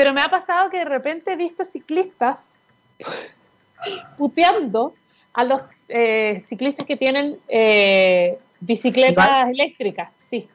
[0.00, 2.48] Pero me ha pasado que de repente he visto ciclistas
[4.16, 4.94] puteando
[5.34, 10.48] a los eh, ciclistas que tienen eh, bicicletas eléctricas, sí.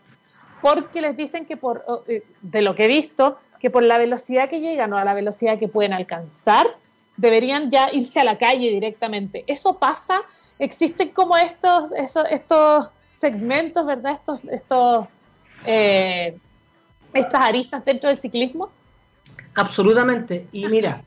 [0.64, 4.50] Porque les dicen que por, eh, de lo que he visto, que por la velocidad
[4.50, 6.66] que llegan o a la velocidad que pueden alcanzar,
[7.16, 9.44] deberían ya irse a la calle directamente.
[9.46, 10.24] Eso pasa,
[10.58, 14.14] existen como estos, estos segmentos, ¿verdad?
[14.14, 15.06] Estos, estos,
[17.14, 18.72] estas aristas dentro del ciclismo.
[19.56, 20.48] Absolutamente.
[20.52, 21.02] Y mira,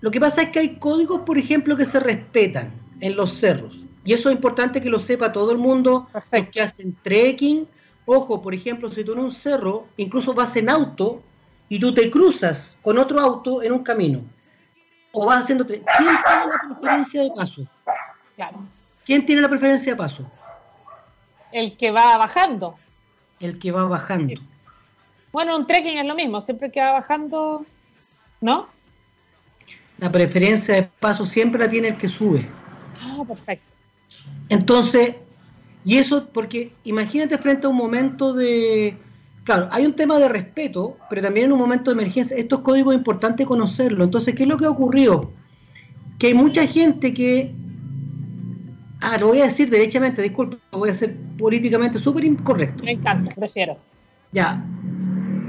[0.00, 3.80] lo que pasa es que hay códigos, por ejemplo, que se respetan en los cerros.
[4.04, 7.66] Y eso es importante que lo sepa todo el mundo, los que hacen trekking.
[8.06, 11.22] Ojo, por ejemplo, si tú en un cerro, incluso vas en auto
[11.68, 14.22] y tú te cruzas con otro auto en un camino.
[15.12, 15.66] O vas haciendo...
[15.66, 17.66] ¿Quién tiene la preferencia de paso?
[18.36, 18.58] Claro.
[19.04, 20.24] ¿Quién tiene la preferencia de paso?
[21.52, 22.76] El que va bajando.
[23.40, 24.40] El que va bajando.
[25.38, 27.64] Bueno, un trekking es lo mismo, siempre que va bajando,
[28.40, 28.66] ¿no?
[29.98, 32.48] la preferencia de paso siempre la tiene el que sube.
[33.00, 33.64] Ah, perfecto.
[34.48, 35.14] Entonces,
[35.84, 38.96] y eso porque imagínate frente a un momento de...
[39.44, 42.94] Claro, hay un tema de respeto, pero también en un momento de emergencia, estos códigos
[42.94, 44.02] es importante conocerlo.
[44.02, 45.30] Entonces, ¿qué es lo que ha ocurrido?
[46.18, 47.54] Que hay mucha gente que...
[49.00, 52.82] Ah, lo voy a decir derechamente, disculpe, lo voy a hacer políticamente súper incorrecto.
[52.82, 53.78] Me encanta, prefiero.
[54.32, 54.62] Ya,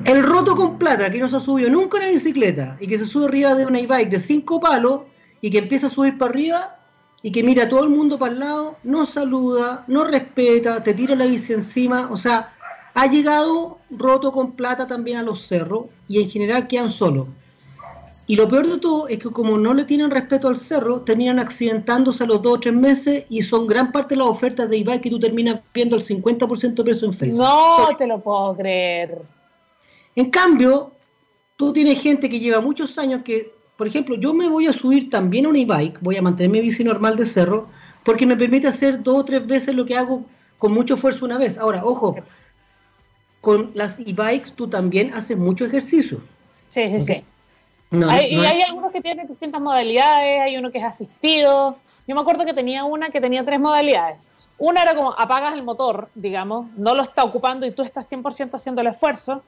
[0.06, 2.98] el roto con plata que no se ha subido nunca en la bicicleta y que
[2.98, 5.02] se sube arriba de una e-bike de cinco palos
[5.42, 6.76] y que empieza a subir para arriba
[7.22, 10.94] y que mira a todo el mundo para el lado, no saluda, no respeta, te
[10.94, 12.54] tira la bici encima, o sea,
[12.94, 17.28] ha llegado roto con plata también a los cerros y en general quedan solos.
[18.26, 21.40] Y lo peor de todo es que como no le tienen respeto al cerro, terminan
[21.40, 24.78] accidentándose a los dos o tres meses y son gran parte de las ofertas de
[24.78, 27.40] e-bike que tú terminas viendo el 50% de precio en Facebook.
[27.40, 29.20] No te lo puedo creer.
[30.16, 30.92] En cambio,
[31.56, 35.10] tú tienes gente que lleva muchos años que, por ejemplo, yo me voy a subir
[35.10, 37.68] también a un e-bike, voy a mantener mi bici normal de cerro,
[38.04, 40.26] porque me permite hacer dos o tres veces lo que hago
[40.58, 41.58] con mucho esfuerzo una vez.
[41.58, 42.16] Ahora, ojo,
[43.42, 46.20] con las e-bikes tú también haces mucho ejercicio.
[46.68, 47.24] Sí, sí, sí.
[47.92, 51.78] y hay algunos que tienen distintas modalidades, hay uno que es asistido.
[52.08, 54.20] Yo me acuerdo que tenía una que tenía tres modalidades.
[54.58, 58.54] una era como apagas el motor, digamos, no lo está ocupando y tú estás 100%
[58.54, 59.42] haciendo el esfuerzo.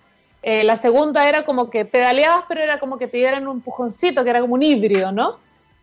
[0.43, 4.23] Eh, la segunda era como que pedaleabas, pero era como que te dieran un empujoncito,
[4.23, 5.37] que era como un híbrido, ¿no?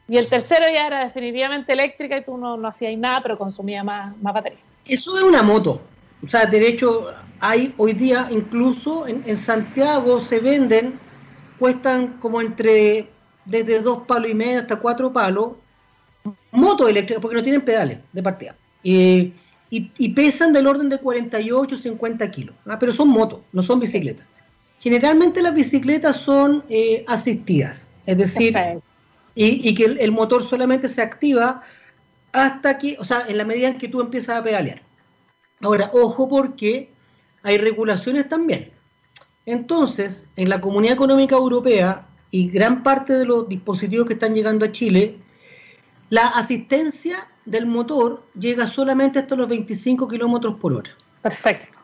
[0.09, 3.85] Y el tercero ya era definitivamente eléctrica y tú no, no hacías nada, pero consumía
[3.85, 4.59] más, más batería.
[4.87, 5.81] Eso es una moto.
[6.25, 10.99] O sea, de hecho, hay hoy día incluso en, Santiago se venden,
[11.59, 13.09] cuestan como entre
[13.45, 15.53] desde dos palos y medio hasta cuatro palos,
[16.51, 18.57] motos eléctricas, porque no tienen pedales de partida.
[18.83, 19.33] y,
[19.71, 22.79] y, pesan del orden de 48 50 kilos, ¿ah?
[22.79, 24.27] pero son motos, no son bicicletas.
[24.81, 28.57] Generalmente las bicicletas son eh, asistidas, es decir,
[29.35, 31.63] y, y, que el, el, motor solamente se activa
[32.33, 34.83] hasta que, o sea, en la medida en que tú empiezas a pedalear.
[35.61, 36.91] Ahora, ojo porque
[37.43, 38.71] hay regulaciones también.
[39.47, 44.65] Entonces, en la Comunidad Económica Europea y gran parte de los dispositivos que están llegando
[44.65, 45.17] a Chile,
[46.11, 50.91] la asistencia del motor llega solamente hasta los 25 kilómetros por hora.
[51.23, 51.81] Perfecto.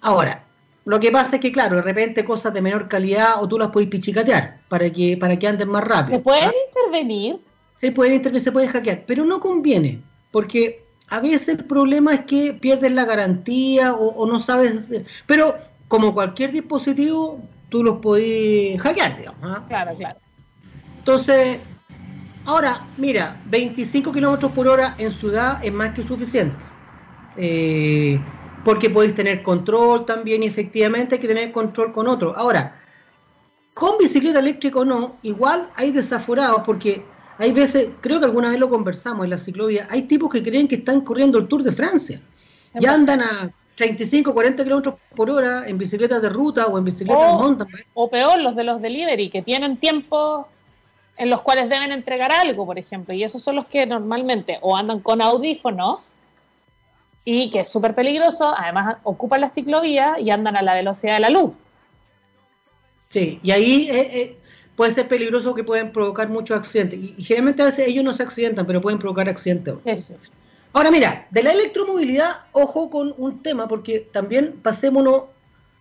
[0.00, 0.44] Ahora,
[0.88, 3.70] lo que pasa es que, claro, de repente cosas de menor calidad o tú las
[3.70, 6.18] puedes pichicatear para que, para que anden más rápido.
[6.18, 6.52] ¿Se pueden ¿ah?
[6.68, 7.36] intervenir?
[7.76, 12.20] Se pueden intervenir, se pueden hackear, pero no conviene, porque a veces el problema es
[12.24, 14.74] que pierdes la garantía o, o no sabes.
[15.26, 15.56] Pero
[15.88, 19.40] como cualquier dispositivo, tú los puedes hackear, digamos.
[19.42, 19.64] ¿ah?
[19.68, 20.18] Claro, claro.
[20.98, 21.58] Entonces,
[22.48, 26.56] Ahora, mira, 25 kilómetros por hora en ciudad es más que suficiente.
[27.36, 28.18] Eh,
[28.64, 32.36] porque podéis tener control también y efectivamente hay que tener control con otro.
[32.36, 32.80] Ahora,
[33.74, 37.02] con bicicleta eléctrica o no, igual hay desaforados porque
[37.38, 40.66] hay veces, creo que alguna vez lo conversamos en la ciclovía, hay tipos que creen
[40.66, 42.20] que están corriendo el Tour de Francia.
[42.74, 47.26] Ya andan a 35, 40 kilómetros por hora en bicicletas de ruta o en bicicletas
[47.28, 50.48] de mountain O peor, los de los delivery, que tienen tiempo
[51.16, 54.76] en los cuales deben entregar algo, por ejemplo, y esos son los que normalmente o
[54.76, 56.17] andan con audífonos
[57.24, 61.20] y que es súper peligroso, además ocupan la ciclovía y andan a la velocidad de
[61.20, 61.52] la luz.
[63.10, 64.36] Sí, y ahí eh, eh,
[64.76, 66.98] puede ser peligroso que pueden provocar muchos accidentes.
[67.00, 69.74] Y, generalmente a veces ellos no se accidentan, pero pueden provocar accidentes.
[69.84, 70.14] Eso.
[70.72, 75.24] Ahora mira, de la electromovilidad, ojo con un tema, porque también pasémonos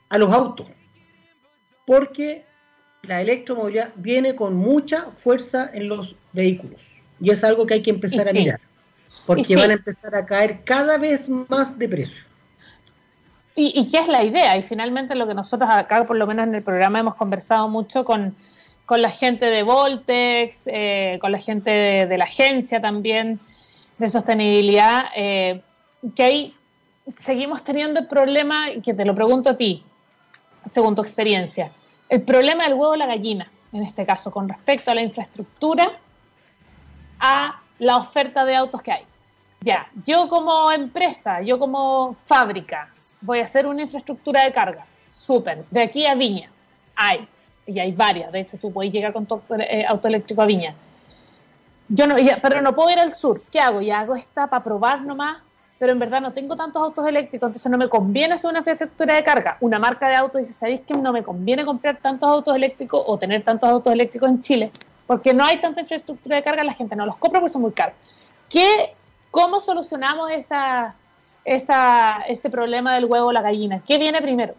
[0.10, 0.67] a los autos.
[1.86, 2.45] Porque
[3.04, 7.02] la electromovilidad viene con mucha fuerza en los vehículos.
[7.19, 8.60] Y es algo que hay que empezar a mirar.
[9.28, 12.24] Porque van a empezar a caer cada vez más de precio.
[13.60, 14.56] ¿Y, qué es la idea?
[14.56, 18.04] Y finalmente lo que nosotros acá, por lo menos en el programa, hemos conversado mucho
[18.04, 18.36] con,
[18.90, 21.72] la gente de Voltex, eh, con la gente
[22.06, 23.40] de, la agencia también
[23.98, 25.62] de sostenibilidad, eh,
[26.16, 26.56] que ahí
[27.22, 29.84] seguimos teniendo el problema, que te lo pregunto a ti,
[30.72, 31.72] según tu experiencia
[32.10, 35.92] el problema del huevo o la gallina, en este caso, con respecto a la infraestructura,
[37.20, 39.04] a la oferta de autos que hay.
[39.62, 42.89] Ya, yo como empresa, yo como fábrica,
[43.22, 44.86] voy a hacer una infraestructura de carga.
[45.10, 45.65] Súper.
[45.72, 46.50] De aquí a Viña,
[46.96, 47.28] hay.
[47.65, 48.32] Y hay varias.
[48.32, 50.74] De hecho, tú puedes llegar con tu eh, auto eléctrico a Viña.
[51.89, 53.41] Yo no, pero no puedo ir al sur.
[53.52, 53.82] ¿Qué hago?
[53.82, 55.38] Ya hago esta para probar nomás
[55.80, 59.15] pero en verdad no tengo tantos autos eléctricos, entonces no me conviene hacer una infraestructura
[59.15, 59.58] de carga.
[59.62, 63.17] Una marca de autos dice, ¿sabéis que no me conviene comprar tantos autos eléctricos o
[63.17, 64.72] tener tantos autos eléctricos en Chile?
[65.06, 67.72] Porque no hay tanta infraestructura de carga, la gente no los compra porque son muy
[67.72, 67.96] caros.
[68.50, 68.93] ¿Qué,
[69.32, 70.96] ¿Cómo solucionamos esa,
[71.46, 73.82] esa, ese problema del huevo o la gallina?
[73.88, 74.56] ¿Qué viene primero?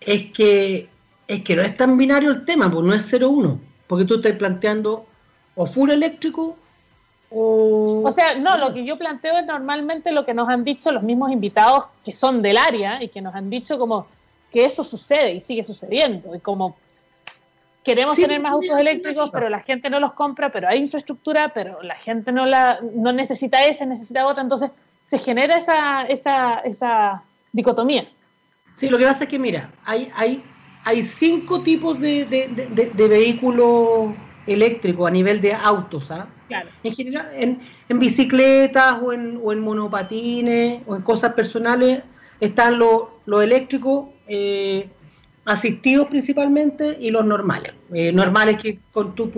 [0.00, 0.88] Es que,
[1.28, 4.32] es que no es tan binario el tema, pues no es 0-1, porque tú estás
[4.32, 5.06] planteando
[5.54, 6.56] o full eléctrico
[7.34, 8.12] o...
[8.12, 11.32] sea, no, lo que yo planteo es normalmente lo que nos han dicho los mismos
[11.32, 14.06] invitados que son del área y que nos han dicho como
[14.50, 16.34] que eso sucede y sigue sucediendo.
[16.34, 16.76] Y como
[17.84, 21.82] queremos tener más autos eléctricos, pero la gente no los compra, pero hay infraestructura, pero
[21.82, 24.70] la gente no la no necesita esa, necesita otra, entonces
[25.08, 28.06] se genera esa, esa, esa dicotomía.
[28.74, 30.42] Sí, lo que pasa es que, mira, hay, hay,
[30.84, 34.14] hay cinco tipos de, de, de vehículos
[34.46, 36.26] eléctrico a nivel de autos, ¿ah?
[36.82, 42.02] En general, en, bicicletas o en, o en, monopatines o en cosas personales
[42.40, 44.88] están los eléctricos eh,
[45.44, 47.72] asistidos principalmente y los normales.
[47.92, 49.30] Eh, normales que con tu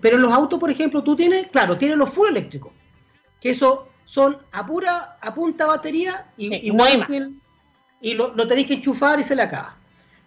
[0.00, 2.72] Pero en los autos, por ejemplo, tú tienes, claro, tienes los full eléctricos,
[3.40, 6.70] que eso son a pura, a punta batería y,
[8.00, 9.76] y lo, lo tenéis que enchufar y se le acaba.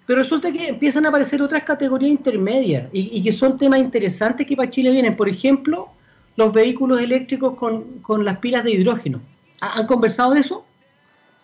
[0.08, 4.56] Pero resulta que empiezan a aparecer otras categorías intermedias y, que son temas interesantes que
[4.56, 5.18] para Chile vienen.
[5.18, 5.90] Por ejemplo,
[6.38, 9.22] los vehículos eléctricos con, las pilas de hidrógeno.
[9.60, 10.66] ¿Han conversado de eso?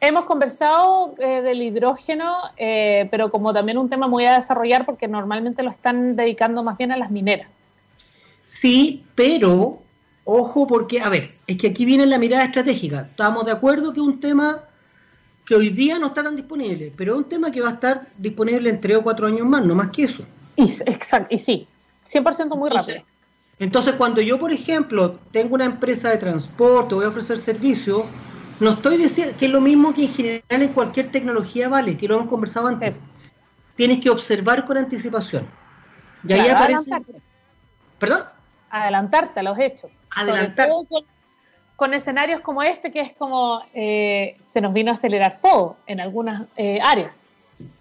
[0.05, 5.07] Hemos conversado eh, del hidrógeno, eh, pero como también un tema muy a desarrollar porque
[5.07, 7.47] normalmente lo están dedicando más bien a las mineras.
[8.43, 9.79] Sí, pero
[10.25, 13.01] Ojo, porque, a ver, es que aquí viene la mirada estratégica.
[13.01, 14.63] Estamos de acuerdo que es un tema
[15.45, 18.07] que hoy día no está tan disponible, pero es un tema que va a estar
[18.17, 20.23] disponible en tres o cuatro años más, no más que eso.
[20.55, 21.67] Y, exacto, y sí,
[22.09, 22.99] 100% muy rápido.
[23.59, 28.05] Entonces, cuando yo, por ejemplo, tengo una empresa de transporte, voy a ofrecer servicio,
[28.63, 32.07] no estoy diciendo que es lo mismo que en general en cualquier tecnología vale, que
[32.07, 33.01] lo hemos conversado antes.
[33.75, 35.45] Tienes que observar con anticipación.
[36.25, 36.91] Y ahí aparece.
[37.99, 38.23] ¿Perdón?
[38.69, 39.91] Adelantarte a los hechos.
[40.15, 40.73] Adelantarte.
[41.75, 45.99] Con, escenarios como este, que es como eh, se nos vino a acelerar todo en
[45.99, 47.11] algunas eh, áreas.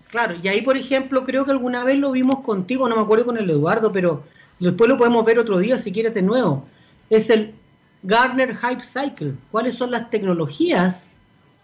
[0.08, 3.26] Claro, y ahí, por ejemplo, creo que alguna vez lo vimos contigo, no me acuerdo
[3.26, 4.24] con el Eduardo, pero
[4.58, 6.66] después lo podemos ver otro día si quieres de nuevo.
[7.10, 7.54] Es el
[8.02, 9.34] Garner Hype Cycle.
[9.50, 11.08] ¿Cuáles son las tecnologías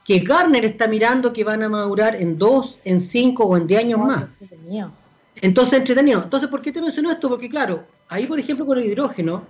[0.05, 3.81] que Garner está mirando que van a madurar en dos, en cinco o en diez
[3.81, 4.25] años más?
[5.37, 6.23] Entonces, entretenido.
[6.23, 7.29] Entonces, ¿por qué te menciono esto?
[7.29, 9.45] Porque, claro, ahí, por ejemplo, con el hidrógeno,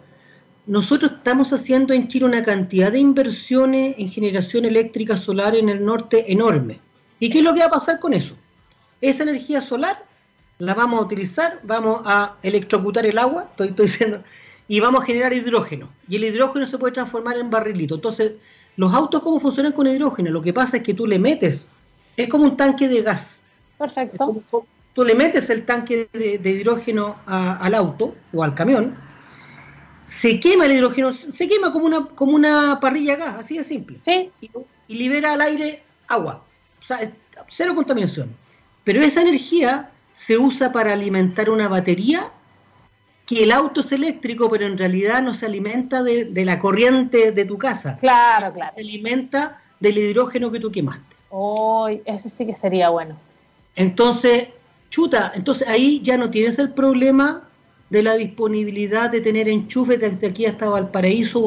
[0.67, 5.85] nosotros estamos haciendo en Chile una cantidad de inversiones en generación eléctrica solar en el
[5.85, 6.79] norte enorme.
[7.21, 8.35] ¿Y qué es lo que va a pasar con eso?
[9.01, 10.05] Esa energía solar
[10.59, 14.23] la vamos a utilizar, vamos a electrocutar el agua, estoy, estoy diciendo,
[14.69, 15.89] y vamos a generar hidrógeno.
[16.09, 17.95] Y el hidrógeno se puede transformar en barrilito.
[17.95, 18.33] Entonces,
[18.77, 20.31] los autos, ¿cómo funcionan con hidrógeno?
[20.31, 21.69] Lo que pasa es que tú le metes,
[22.17, 23.41] es como un tanque de gas.
[23.79, 24.43] Perfecto.
[24.93, 28.95] tú le metes el tanque de, hidrógeno al auto o al camión,
[30.07, 33.99] se quema el hidrógeno, se quema como una, como una parrilla gas, así de simple.
[34.05, 34.31] Sí.
[34.41, 34.51] Y,
[34.89, 36.43] y libera al aire agua.
[36.81, 37.11] O sea,
[37.49, 38.31] cero contaminación.
[38.85, 42.31] Pero esa energía se usa para alimentar una batería
[43.29, 47.45] que el auto es eléctrico, pero en realidad no se alimenta de, la corriente de
[47.45, 47.97] tu casa.
[48.01, 48.73] Claro, claro.
[48.75, 51.15] Se alimenta del hidrógeno que tú quemaste.
[51.29, 53.19] Oh, ese sí que sería bueno.
[53.77, 54.49] Entonces,
[54.89, 57.47] chuta, entonces ahí ya no tienes el problema
[57.91, 61.45] de la disponibilidad de tener enchufe desde aquí hasta Valparaíso,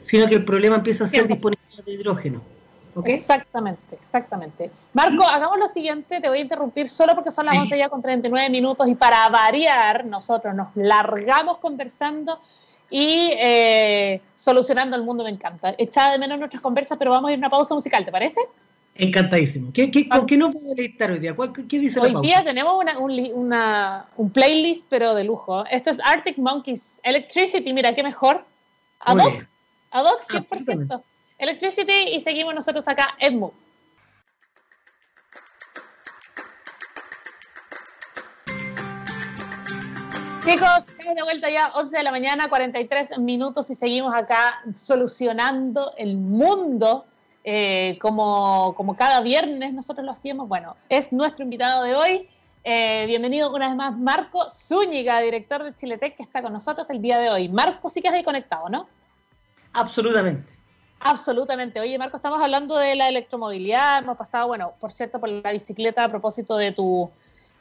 [0.00, 2.40] sino que el problema empieza a ser disponibilidad de hidrógeno.
[3.04, 4.70] Exactamente, exactamente.
[4.92, 8.02] Marco, hagamos lo siguiente, te voy a interrumpir solo porque son las 11 ya con
[8.02, 12.38] 39 minutos y para variar, nosotros nos largamos conversando
[12.90, 15.74] y eh, solucionando el mundo me encanta.
[15.76, 18.40] Echaba de menos nuestras conversas, pero vamos a ir a una pausa musical, ¿te parece?
[18.94, 19.72] Encantadísimo.
[19.72, 21.34] ¿Qué, qué, ¿Con qué no puedo editar hoy día?
[21.68, 23.54] ¿Qué dice hoy la día tenemos una, un,
[24.16, 25.64] un, playlist, pero de lujo.
[25.66, 27.72] Esto es Arctic Monkeys Electricity.
[27.72, 28.44] Mira, qué mejor.
[29.00, 29.46] Ad hoc.
[29.92, 31.02] Ad hoc, 100%.
[31.38, 33.52] Electricity y seguimos nosotros acá en Mu.
[40.44, 45.92] Chicos, estamos de vuelta ya, 11 de la mañana, 43 minutos y seguimos acá solucionando
[45.96, 47.06] el mundo
[47.44, 50.48] eh, como, como cada viernes nosotros lo hacíamos.
[50.48, 52.28] Bueno, es nuestro invitado de hoy.
[52.64, 57.00] Eh, bienvenido una vez más Marco Zúñiga, director de Chiletec, que está con nosotros el
[57.00, 57.48] día de hoy.
[57.48, 58.88] Marco, sí que has ahí conectado, ¿no?
[59.72, 60.57] Absolutamente.
[61.00, 61.80] Absolutamente.
[61.80, 64.02] Oye, Marco, estamos hablando de la electromovilidad.
[64.02, 67.10] Hemos pasado, bueno, por cierto, por la bicicleta a propósito de tu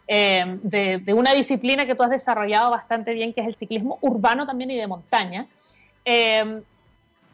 [0.08, 4.46] eh, de, una disciplina que tú has desarrollado bastante bien, que es el ciclismo urbano
[4.46, 5.48] también y de montaña.
[6.06, 6.62] Eh,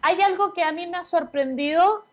[0.01, 2.03] hay algo que a mí me ha sorprendido,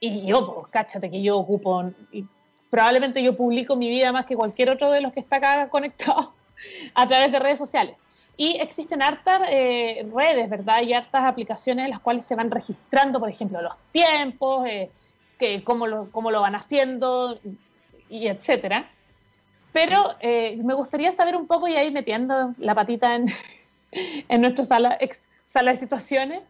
[0.00, 2.26] y yo, pues, cáchate que yo ocupo, y
[2.68, 6.34] probablemente yo publico mi vida más que cualquier otro de los que está acá conectado
[6.94, 7.94] a través de redes sociales.
[8.40, 10.80] Y existen hartas eh, redes, ¿verdad?
[10.80, 14.90] Y hartas aplicaciones en las cuales se van registrando, por ejemplo, los tiempos, eh,
[15.38, 17.38] que, cómo, lo, cómo lo van haciendo,
[18.08, 18.88] y etcétera.
[19.74, 23.26] Pero eh, me gustaría saber un poco, y ahí metiendo la patita en,
[24.30, 26.42] en nuestra sala, ex, de situaciones,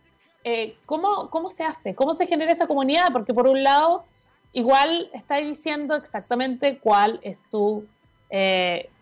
[0.86, 1.96] ¿cómo, ¿cómo se hace?
[1.96, 3.08] ¿Cómo se genera esa comunidad?
[3.12, 4.04] Porque por un lado,
[4.52, 7.84] igual estáis diciendo exactamente cuál es tu,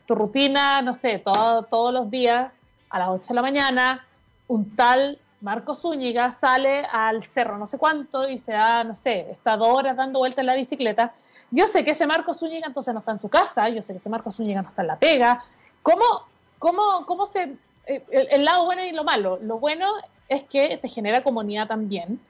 [0.07, 2.51] tu rutina, no sé, todo, todos los días
[2.90, 4.07] a las 8 de la mañana,
[4.46, 9.31] un tal Marco Zúñiga sale al cerro no sé cuánto y se da, no sé,
[9.31, 11.12] está dos horas dando vueltas en la bicicleta.
[11.51, 13.98] Yo sé que ese Marco Zúñiga entonces no está en su casa, yo sé que
[13.98, 15.44] ese Marco Zúñiga no está en la pega.
[15.83, 16.05] ¿Cómo,
[16.59, 17.55] cómo, cómo se...
[17.87, 19.38] Eh, el, lado bueno y lo malo.
[19.40, 19.87] Lo bueno
[20.29, 22.20] es que te genera comunidad también.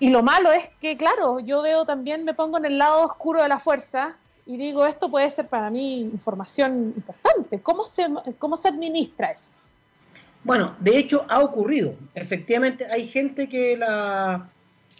[0.00, 3.42] Y lo malo es que, claro, yo veo también, me pongo en el lado oscuro
[3.42, 7.62] de la fuerza y digo, esto puede ser para mí información importante.
[7.62, 8.06] ¿Cómo se,
[8.38, 9.50] cómo se administra eso?
[10.46, 11.96] Bueno, de hecho ha ocurrido.
[12.14, 14.48] Efectivamente hay gente que la,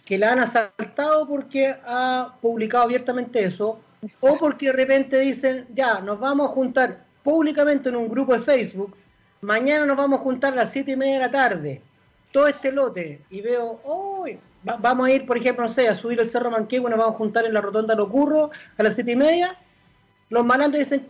[0.03, 3.79] que la han asaltado porque ha publicado abiertamente eso,
[4.19, 8.41] o porque de repente dicen, ya, nos vamos a juntar públicamente en un grupo de
[8.41, 8.93] Facebook,
[9.39, 11.81] mañana nos vamos a juntar a las siete y media de la tarde,
[12.33, 14.37] todo este lote, y veo, uy,
[14.79, 17.17] vamos a ir, por ejemplo, no sé, a subir el Cerro Manquehue, nos vamos a
[17.17, 19.57] juntar en la Rotonda Locurro a las siete y media,
[20.29, 21.07] los malandros dicen,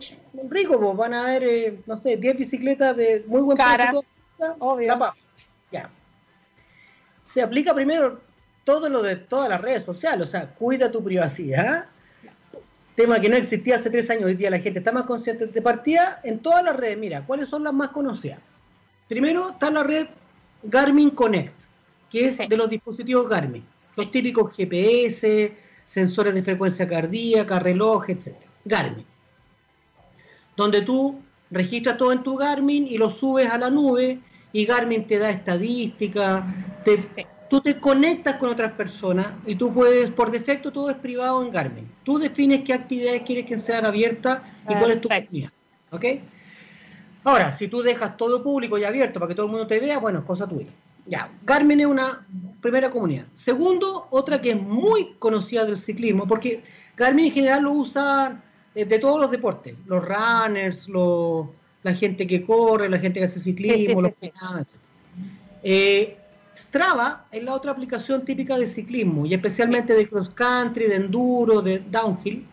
[0.48, 4.04] rico, pues van a haber, eh, no sé, 10 bicicletas de muy buen precio
[4.58, 5.14] Obvio.
[5.70, 5.90] Ya.
[7.24, 8.20] se aplica primero
[8.64, 11.86] todo lo de todas las redes sociales, o sea, cuida tu privacidad,
[12.94, 15.62] tema que no existía hace tres años, hoy día la gente está más consciente de
[15.62, 16.98] partida en todas las redes.
[16.98, 18.40] Mira, ¿cuáles son las más conocidas?
[19.08, 20.08] Primero está la red
[20.62, 21.54] Garmin Connect,
[22.10, 23.64] que es de los dispositivos Garmin,
[23.96, 25.52] los típicos GPS,
[25.86, 28.34] sensores de frecuencia cardíaca, reloj, etc.
[28.64, 29.06] Garmin,
[30.56, 31.20] donde tú
[31.50, 34.18] registras todo en tu Garmin y lo subes a la nube
[34.52, 36.44] y Garmin te da estadísticas,
[36.84, 37.02] te,
[37.48, 41.50] tú te conectas con otras personas y tú puedes, por defecto todo es privado en
[41.50, 41.90] Garmin.
[42.02, 45.50] Tú defines qué actividades quieres que sean abiertas y cuál es tu comunidad.
[45.90, 46.04] ¿Ok?
[47.24, 49.98] Ahora, si tú dejas todo público y abierto para que todo el mundo te vea,
[49.98, 50.70] bueno, es cosa tuya.
[51.06, 52.26] Ya, Garmin es una
[52.60, 53.26] primera comunidad.
[53.34, 56.62] Segundo, otra que es muy conocida del ciclismo, porque
[56.96, 58.42] Garmin en general lo usa
[58.74, 61.48] eh, de todos los deportes, los runners, los,
[61.82, 64.12] la gente que corre, la gente que hace ciclismo, los
[65.62, 66.16] eh,
[66.54, 71.62] Strava es la otra aplicación típica de ciclismo y especialmente de cross country, de enduro,
[71.62, 72.44] de downhill.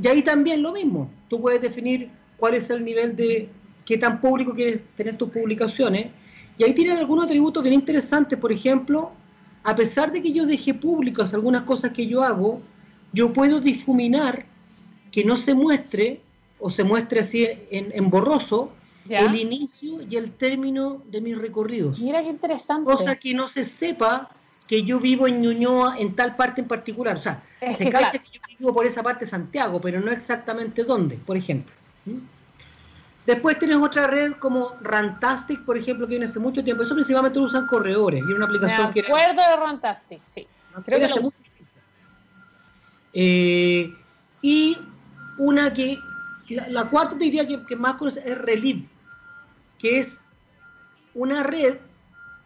[0.00, 1.10] Y ahí también lo mismo.
[1.28, 3.48] Tú puedes definir cuál es el nivel de
[3.84, 6.08] qué tan público quieres tener tus publicaciones.
[6.56, 8.38] Y ahí tienen algunos atributos bien interesantes.
[8.38, 9.12] Por ejemplo,
[9.64, 12.60] a pesar de que yo deje públicas algunas cosas que yo hago,
[13.12, 14.46] yo puedo difuminar
[15.10, 16.20] que no se muestre
[16.62, 18.72] o se muestre así en borroso
[19.08, 21.98] el inicio y el término de mis recorridos.
[21.98, 22.84] Mira qué interesante.
[22.84, 24.30] Cosa que no se sepa
[24.66, 27.16] que yo vivo en Ñuñoa en tal parte en particular.
[27.16, 30.84] O sea, se que, que yo vivo por esa parte de Santiago, pero no exactamente
[30.84, 31.72] dónde, por ejemplo.
[32.04, 32.18] ¿Mm?
[33.26, 36.82] Después tienes otra red como Rantastic, por ejemplo, que viene hace mucho tiempo.
[36.82, 38.20] Eso principalmente lo usan corredores.
[38.28, 40.46] Y una aplicación Me acuerdo de Rantastic, sí.
[40.84, 41.72] Creo que hace mucho tiempo.
[43.14, 43.94] Eh,
[44.40, 44.76] y
[45.38, 45.98] una que,
[46.52, 48.86] la, cuarta te diría que, que más es Relive
[49.82, 50.16] que es
[51.12, 51.74] una red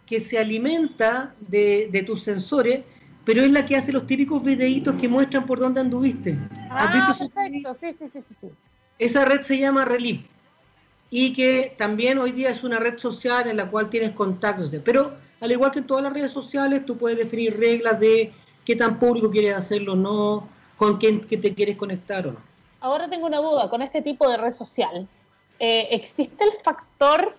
[0.07, 2.80] que se alimenta de, tus sensores,
[3.24, 6.38] pero es la que hace los típicos videitos que muestran por dónde anduviste.
[6.70, 8.48] Ah, perfecto, sí, sí, sí, sí.
[8.98, 10.22] Esa red se llama Relief
[11.11, 14.70] y que también hoy día es una red social en la cual tienes contactos.
[14.82, 18.32] pero al igual que en todas las redes sociales, tú puedes definir reglas de
[18.64, 22.55] qué tan público quieres hacerlo o no, con quién que te quieres conectar o no.
[22.87, 25.09] Ahora tengo una duda con este tipo de red social.
[25.59, 27.34] Eh, existe el factor,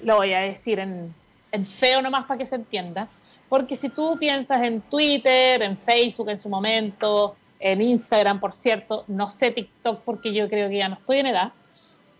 [0.00, 1.14] lo voy a decir en,
[1.52, 3.06] en feo nomás para que se entienda,
[3.48, 9.04] porque si tú piensas en Twitter, en Facebook en su momento, en Instagram, por cierto,
[9.06, 11.52] no sé TikTok porque yo creo que ya no estoy en edad,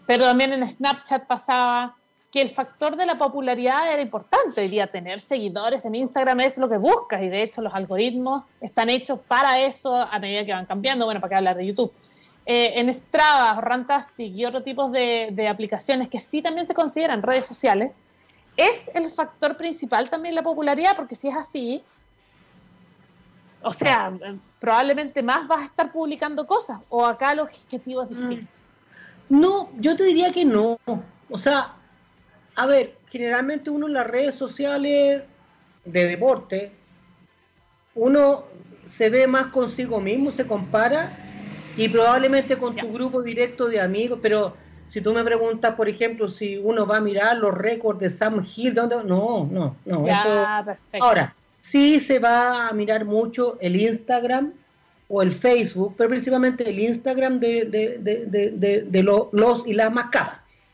[0.06, 1.96] pero también en Snapchat pasaba
[2.30, 4.68] que el factor de la popularidad era importante.
[4.68, 8.88] Día tener seguidores en Instagram es lo que buscas y de hecho los algoritmos están
[8.88, 11.06] hechos para eso a medida que van cambiando.
[11.06, 11.92] Bueno, para qué hablar de YouTube.
[12.44, 17.46] Eh, en Strava, Rantastic y otro tipo de, aplicaciones que sí también se consideran redes
[17.46, 17.92] sociales,
[18.56, 21.84] es el factor principal también la popularidad, porque si es así,
[23.62, 24.12] o sea,
[24.58, 28.50] probablemente más vas a estar publicando cosas, o acá los objetivos es distinto.
[29.28, 29.40] Mm.
[29.40, 30.78] No, yo te diría que no.
[31.30, 31.74] O sea,
[32.56, 35.22] a ver, generalmente uno en las redes sociales
[35.84, 36.72] de deporte,
[37.94, 38.44] uno
[38.86, 41.21] se ve más consigo mismo, se compara
[41.76, 44.56] y probablemente con tu grupo directo de amigos, pero
[44.88, 48.46] si tú me preguntas, por ejemplo, si uno va a mirar los récords de Sam
[48.54, 48.96] Hill, ¿dónde?
[49.04, 50.06] no, no, no.
[51.00, 54.52] Ahora, sí se va a mirar mucho el Instagram
[55.08, 60.06] o el Facebook, pero principalmente el Instagram de, de, de, los y las más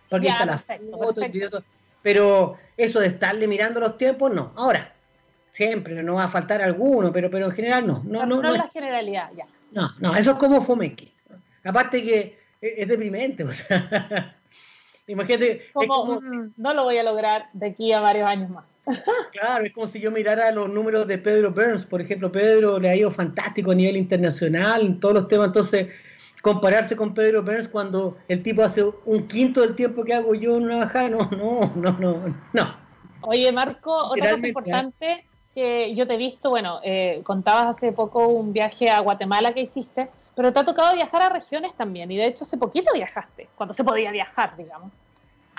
[0.08, 1.22] porque está la foto,
[2.02, 4.52] pero eso de estarle mirando los tiempos, no.
[4.56, 4.92] Ahora,
[5.52, 8.02] siempre no va a faltar alguno, pero, pero en general no.
[8.04, 9.46] No, no, no, la generalidad, ya.
[9.72, 11.12] No, no, eso es como Fomeque.
[11.64, 14.36] Aparte que es deprimente, o sea,
[15.06, 15.66] imagínate.
[15.74, 18.64] Mm, no lo voy a lograr de aquí a varios años más.
[19.32, 22.88] claro, es como si yo mirara los números de Pedro Burns, por ejemplo, Pedro le
[22.88, 25.88] ha ido fantástico a nivel internacional en todos los temas, entonces
[26.40, 30.56] compararse con Pedro Burns cuando el tipo hace un quinto del tiempo que hago yo
[30.56, 32.76] en una bajada, no, no, no, no, no.
[33.20, 35.26] Oye, Marco, otra cosa importante
[35.94, 40.08] yo te he visto, bueno, eh, contabas hace poco un viaje a Guatemala que hiciste,
[40.34, 43.74] pero te ha tocado viajar a regiones también, y de hecho hace poquito viajaste, cuando
[43.74, 44.90] se podía viajar, digamos.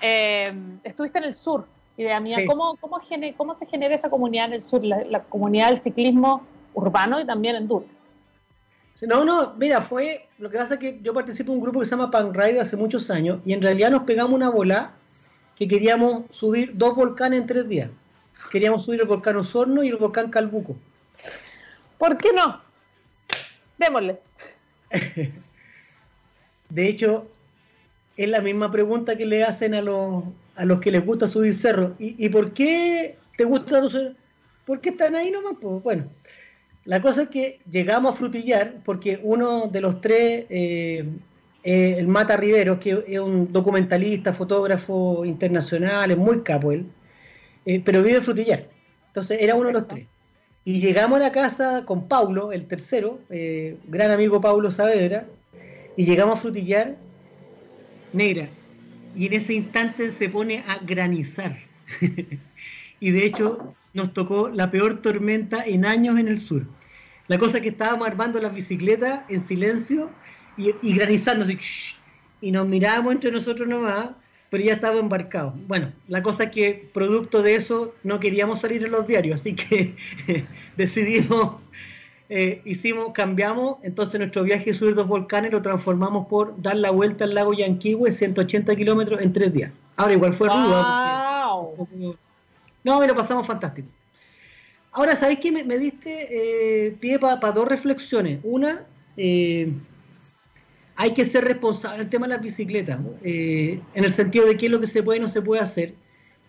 [0.02, 0.52] Eh,
[0.84, 3.00] estuviste en el sur, idea mía, ¿cómo, cómo,
[3.36, 6.42] ¿cómo, se genera esa comunidad en el sur, la, comunidad del ciclismo
[6.72, 7.84] urbano y también enduro?
[9.02, 11.86] No, no, mira, fue, lo que pasa es que yo participo en un grupo que
[11.86, 14.92] se llama Pan Ride hace muchos años, y en realidad nos pegamos una bola
[15.56, 17.90] que queríamos subir dos volcanes en tres días
[18.50, 20.76] queríamos subir el volcán Osorno y el volcán Calbuco.
[21.98, 22.60] ¿Por qué no?
[23.78, 24.18] Démosle.
[26.68, 27.28] De hecho,
[28.16, 30.24] es la misma pregunta que le hacen a los,
[30.56, 31.92] a los que les gusta subir cerros.
[31.98, 34.16] ¿Y, por qué te gusta subir?
[34.66, 36.04] porque están ahí nomás, pues bueno.
[36.84, 41.04] La cosa es que llegamos a frutillar porque uno de los tres, eh,
[41.64, 46.86] eh, el Mata Rivero, que es un documentalista, fotógrafo internacional, es muy capo él,
[47.66, 48.68] eh, pero vive en frutillar.
[49.08, 50.06] Entonces era uno de los tres.
[50.64, 53.18] Y llegamos a la casa con Paulo, el tercero,
[53.88, 55.24] gran amigo Paulo Saavedra,
[55.96, 56.96] y llegamos a frutillar
[58.12, 58.48] negra.
[59.14, 61.56] Y en ese instante se pone a granizar.
[63.00, 66.66] y de hecho nos tocó la peor tormenta en años en el sur.
[67.28, 70.10] La cosa es que estábamos armando las bicicletas en silencio
[70.56, 71.46] y, granizando
[72.40, 74.10] y nos mirábamos entre nosotros nomás,
[74.50, 75.54] pero ya estaba embarcado.
[75.66, 79.54] Bueno, la cosa es que producto de eso no queríamos salir en los diarios, así
[79.54, 79.94] que
[80.76, 81.56] decidimos,
[82.28, 86.90] eh, hicimos, cambiamos, entonces nuestro viaje a subir dos volcanes lo transformamos por dar la
[86.90, 89.72] vuelta al lago Yanquihue, 180 kilómetros en tres días.
[89.96, 91.76] Ahora igual fue rudo.
[92.82, 93.88] No, pero pasamos fantástico.
[94.92, 95.52] Ahora, ¿sabéis qué?
[95.52, 98.40] Me, diste eh, pie para dos reflexiones.
[98.42, 98.84] Una,
[99.16, 99.72] eh,
[101.00, 104.66] hay que ser responsable el tema de las bicicletas, eh, en el sentido de qué
[104.66, 105.94] es lo que se puede y no se puede hacer.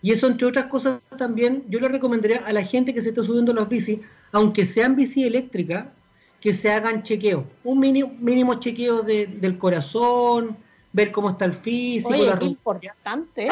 [0.02, 3.24] Y eso, entre otras cosas, también yo le recomendaría a la gente que se está
[3.24, 4.00] subiendo las bicis,
[4.30, 5.86] aunque sean bici eléctricas,
[6.38, 7.44] que se hagan chequeos.
[7.64, 10.58] Un mínimo, mínimo chequeo del corazón,
[10.92, 12.10] ver cómo está el físico.
[12.10, 13.48] Oye, la importante.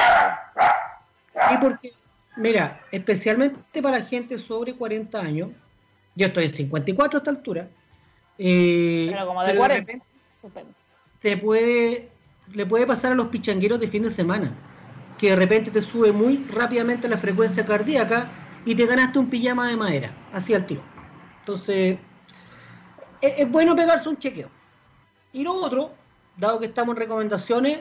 [1.50, 1.94] Y porque
[2.36, 5.48] Mira, especialmente para gente sobre 40 años,
[6.14, 7.68] yo estoy en 54 a esta altura.
[8.36, 9.92] Eh, pero como de 40.
[11.20, 12.10] Te puede,
[12.52, 14.52] le puede pasar a los pichangueros de fin de semana,
[15.18, 18.30] que de repente te sube muy rápidamente la frecuencia cardíaca
[18.64, 20.82] y te ganaste un pijama de madera, así al tiro.
[21.40, 21.98] Entonces,
[23.20, 24.48] es, es bueno pegarse un chequeo.
[25.32, 25.92] Y lo otro,
[26.36, 27.80] dado que estamos en recomendaciones,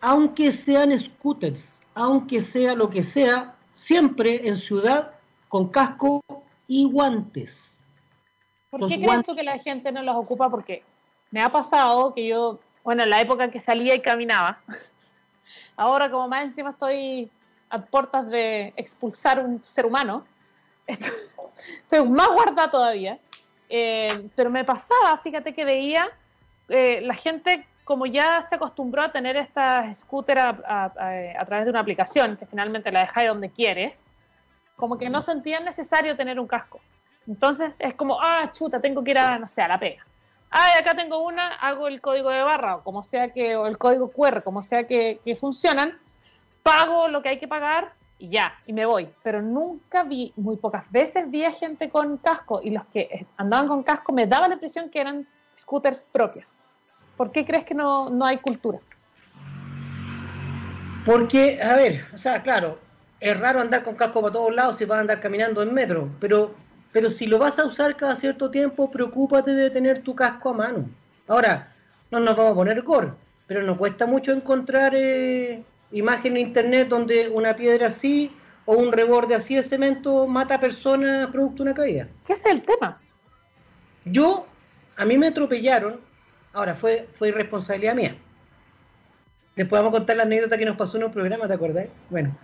[0.00, 5.12] aunque sean scooters, aunque sea lo que sea, siempre en ciudad
[5.48, 6.22] con casco
[6.66, 7.82] y guantes.
[8.70, 10.50] ¿Por qué crees tú que la gente no los ocupa?
[10.50, 10.82] Porque
[11.30, 14.60] me ha pasado que yo, bueno, en la época en que salía y caminaba,
[15.76, 17.30] ahora como más encima estoy
[17.68, 20.24] a puertas de expulsar un ser humano,
[20.86, 23.18] estoy, más guardada todavía,
[23.68, 26.08] eh, pero me pasaba, fíjate que veía
[26.68, 31.80] eh, la gente como ya se acostumbró a tener esta scooter a, través de una
[31.80, 34.02] aplicación, que finalmente la dejáis donde quieres,
[34.74, 36.80] como que no sentían necesario tener un casco.
[37.28, 40.05] Entonces es como, ah, chuta, tengo que ir a, no sé, a la pega.
[40.50, 43.78] Ah, acá tengo una, hago el código de barra, o como sea que, o el
[43.78, 45.98] código QR, como sea que, que funcionan,
[46.62, 49.08] pago lo que hay que pagar y ya, y me voy.
[49.22, 53.68] Pero nunca vi, muy pocas veces vi a gente con casco, y los que andaban
[53.68, 55.26] con casco me daba la impresión que eran
[55.56, 56.46] scooters propios.
[57.16, 58.78] ¿Por qué crees que no, hay cultura?
[61.04, 62.78] Porque, a ver, o sea, claro,
[63.20, 66.10] es raro andar con casco para todos lados si vas a andar caminando en metro,
[66.20, 66.54] pero,
[66.96, 70.54] pero si lo vas a usar cada cierto tiempo, preocúpate de tener tu casco a
[70.54, 70.88] mano.
[71.28, 71.70] Ahora,
[72.10, 73.10] no nos vamos a poner gore,
[73.46, 78.34] pero nos cuesta mucho encontrar eh, imagen en internet donde una piedra así
[78.64, 82.08] o un reborde así de cemento mata a personas producto de una caída.
[82.26, 82.98] ¿Qué es el tema?
[84.06, 84.46] Yo,
[84.96, 86.00] a mí me atropellaron
[86.54, 88.16] Ahora, fue, fue irresponsabilidad mía.
[89.54, 91.88] Después vamos a contar la anécdota que nos pasó en un programa, ¿te acordás?
[92.08, 92.34] Bueno.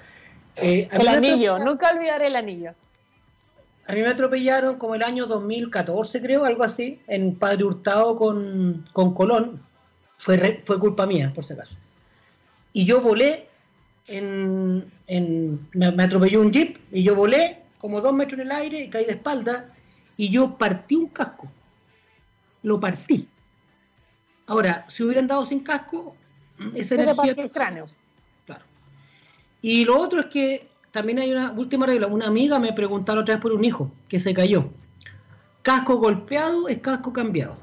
[0.56, 2.74] Eh, el anillo, nunca olvidaré el anillo.
[3.86, 8.84] A mí me atropellaron como el año 2014, creo, algo así, en Padre Hurtado con,
[8.92, 9.60] Colón.
[10.18, 11.74] Fue, fue culpa mía, por si acaso.
[12.72, 13.48] Y yo volé,
[14.06, 14.88] en,
[15.72, 18.90] me, me, atropelló un jeep, y yo volé como dos metros en el aire y
[18.90, 19.74] caí de espalda,
[20.16, 21.50] y yo partí un casco.
[22.62, 23.28] Lo partí.
[24.46, 26.14] Ahora, si hubieran dado sin casco,
[26.74, 27.34] esa energía...
[27.36, 27.86] el cráneo.
[28.46, 28.64] Claro.
[29.60, 32.06] Y lo otro es que también hay una última regla.
[32.06, 34.70] Una amiga me preguntaba otra vez por un hijo que se cayó.
[35.62, 37.56] Casco golpeado es casco cambiado.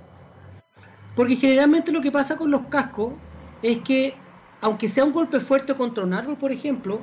[1.16, 3.14] Porque generalmente lo que pasa con los cascos
[3.62, 4.16] es que,
[4.62, 7.00] aunque sea un golpe fuerte contra un árbol, por ejemplo,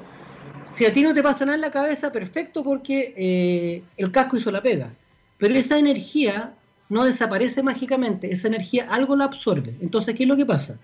[0.74, 4.37] si a ti no te pasa nada en la cabeza, perfecto, porque eh, el casco
[4.37, 4.91] hizo la pega.
[5.39, 6.55] Pero esa energía
[6.89, 9.77] no desaparece mágicamente, esa energía algo la absorbe.
[9.81, 10.79] Entonces, ¿qué es lo que pasa?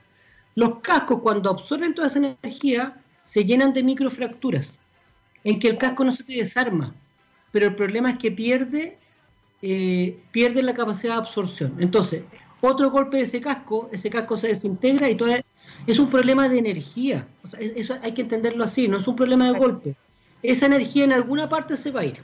[0.55, 4.77] Los cascos cuando absorben toda esa energía se llenan de microfracturas,
[5.45, 6.95] en que el casco no se te desarma,
[7.51, 8.99] pero el problema es que pierde,
[9.61, 11.75] eh, pierde la capacidad de absorción.
[11.79, 12.23] Entonces,
[12.61, 15.31] otro golpe de ese casco, ese casco se desintegra y todo
[15.87, 17.27] es un problema de energía.
[17.59, 19.97] eso hay que entenderlo así, no es un problema de golpe.
[20.43, 22.21] Esa energía en alguna parte se va a ir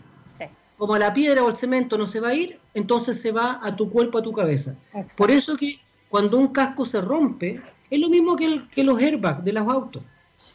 [0.79, 3.75] como la piedra o el cemento no se va a ir, entonces se va a
[3.75, 4.77] tu cuerpo, a tu cabeza.
[5.17, 7.61] Por eso que cuando un casco se rompe,
[7.91, 10.03] es lo mismo que, los airbags de los autos.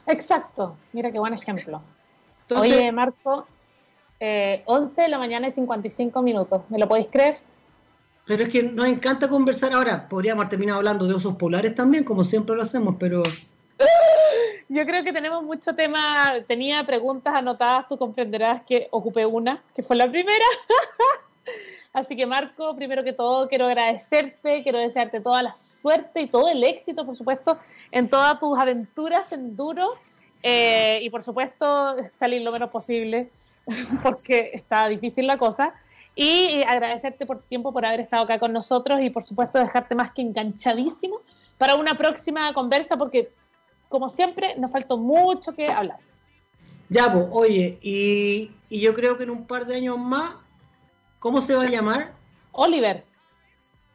[0.07, 1.81] Exacto, mira qué buen ejemplo.
[2.49, 3.47] Oye, Marco,
[4.19, 6.61] eh, 11 de la mañana y 55 minutos.
[6.69, 7.39] ¿Me lo podéis creer?
[8.25, 10.07] Pero es que nos encanta conversar ahora.
[10.07, 13.21] Podríamos haber terminado hablando de osos polares también, como siempre lo hacemos, pero...
[14.69, 16.33] Yo creo que tenemos mucho tema.
[16.47, 20.45] Tenía preguntas anotadas, tú comprenderás que ocupé una, que fue la primera.
[21.93, 26.49] Así que Marco, primero que todo, quiero agradecerte, quiero desearte toda la suerte y todo
[26.49, 27.59] el éxito, por supuesto,
[27.91, 29.93] en todas tus aventuras en duro
[30.43, 33.31] eh, y por supuesto salir lo menos posible,
[34.03, 35.73] porque está difícil la cosa.
[36.15, 39.95] Y agradecerte por tu tiempo, por haber estado acá con nosotros y por supuesto dejarte
[39.95, 41.21] más que enganchadísimo
[41.57, 43.31] para una próxima conversa, porque
[43.89, 45.97] como siempre nos faltó mucho que hablar.
[46.89, 50.35] Ya, pues, oye, y, y yo creo que en un par de años más
[51.23, 52.11] ¿Cómo se va a llamar?
[52.51, 53.05] Oliver.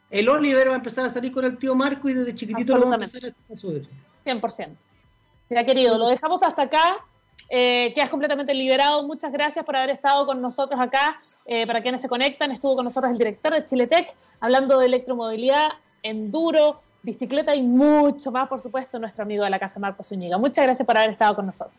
[0.09, 2.87] El Oliver va a empezar a salir con el tío Marco y desde chiquitito lo
[2.87, 3.87] va a empezar a subir.
[4.25, 4.71] 100%.
[5.51, 6.99] Ya querido, lo dejamos hasta acá.
[7.49, 9.03] Eh, quedas completamente liberado.
[9.05, 11.17] Muchas gracias por haber estado con nosotros acá.
[11.47, 15.69] Eh, para quienes se conectan, estuvo con nosotros el director de Chiletec hablando de electromovilidad,
[16.03, 20.37] enduro, bicicleta y mucho más, por supuesto, nuestro amigo de la casa, Marco Zúñiga.
[20.37, 21.75] Muchas gracias por haber estado con nosotros.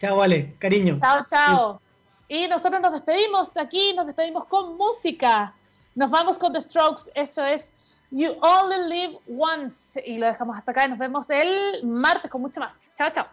[0.00, 0.98] Chao, vale, cariño.
[1.00, 1.80] Chao, chao.
[2.28, 5.54] Y nosotros nos despedimos aquí, nos despedimos con música.
[5.94, 7.70] Nos vamos con The Strokes, eso es
[8.16, 10.00] You Only Live Once.
[10.06, 12.72] Y lo dejamos hasta acá y nos vemos el martes con mucho más.
[12.96, 13.26] Chao, chao.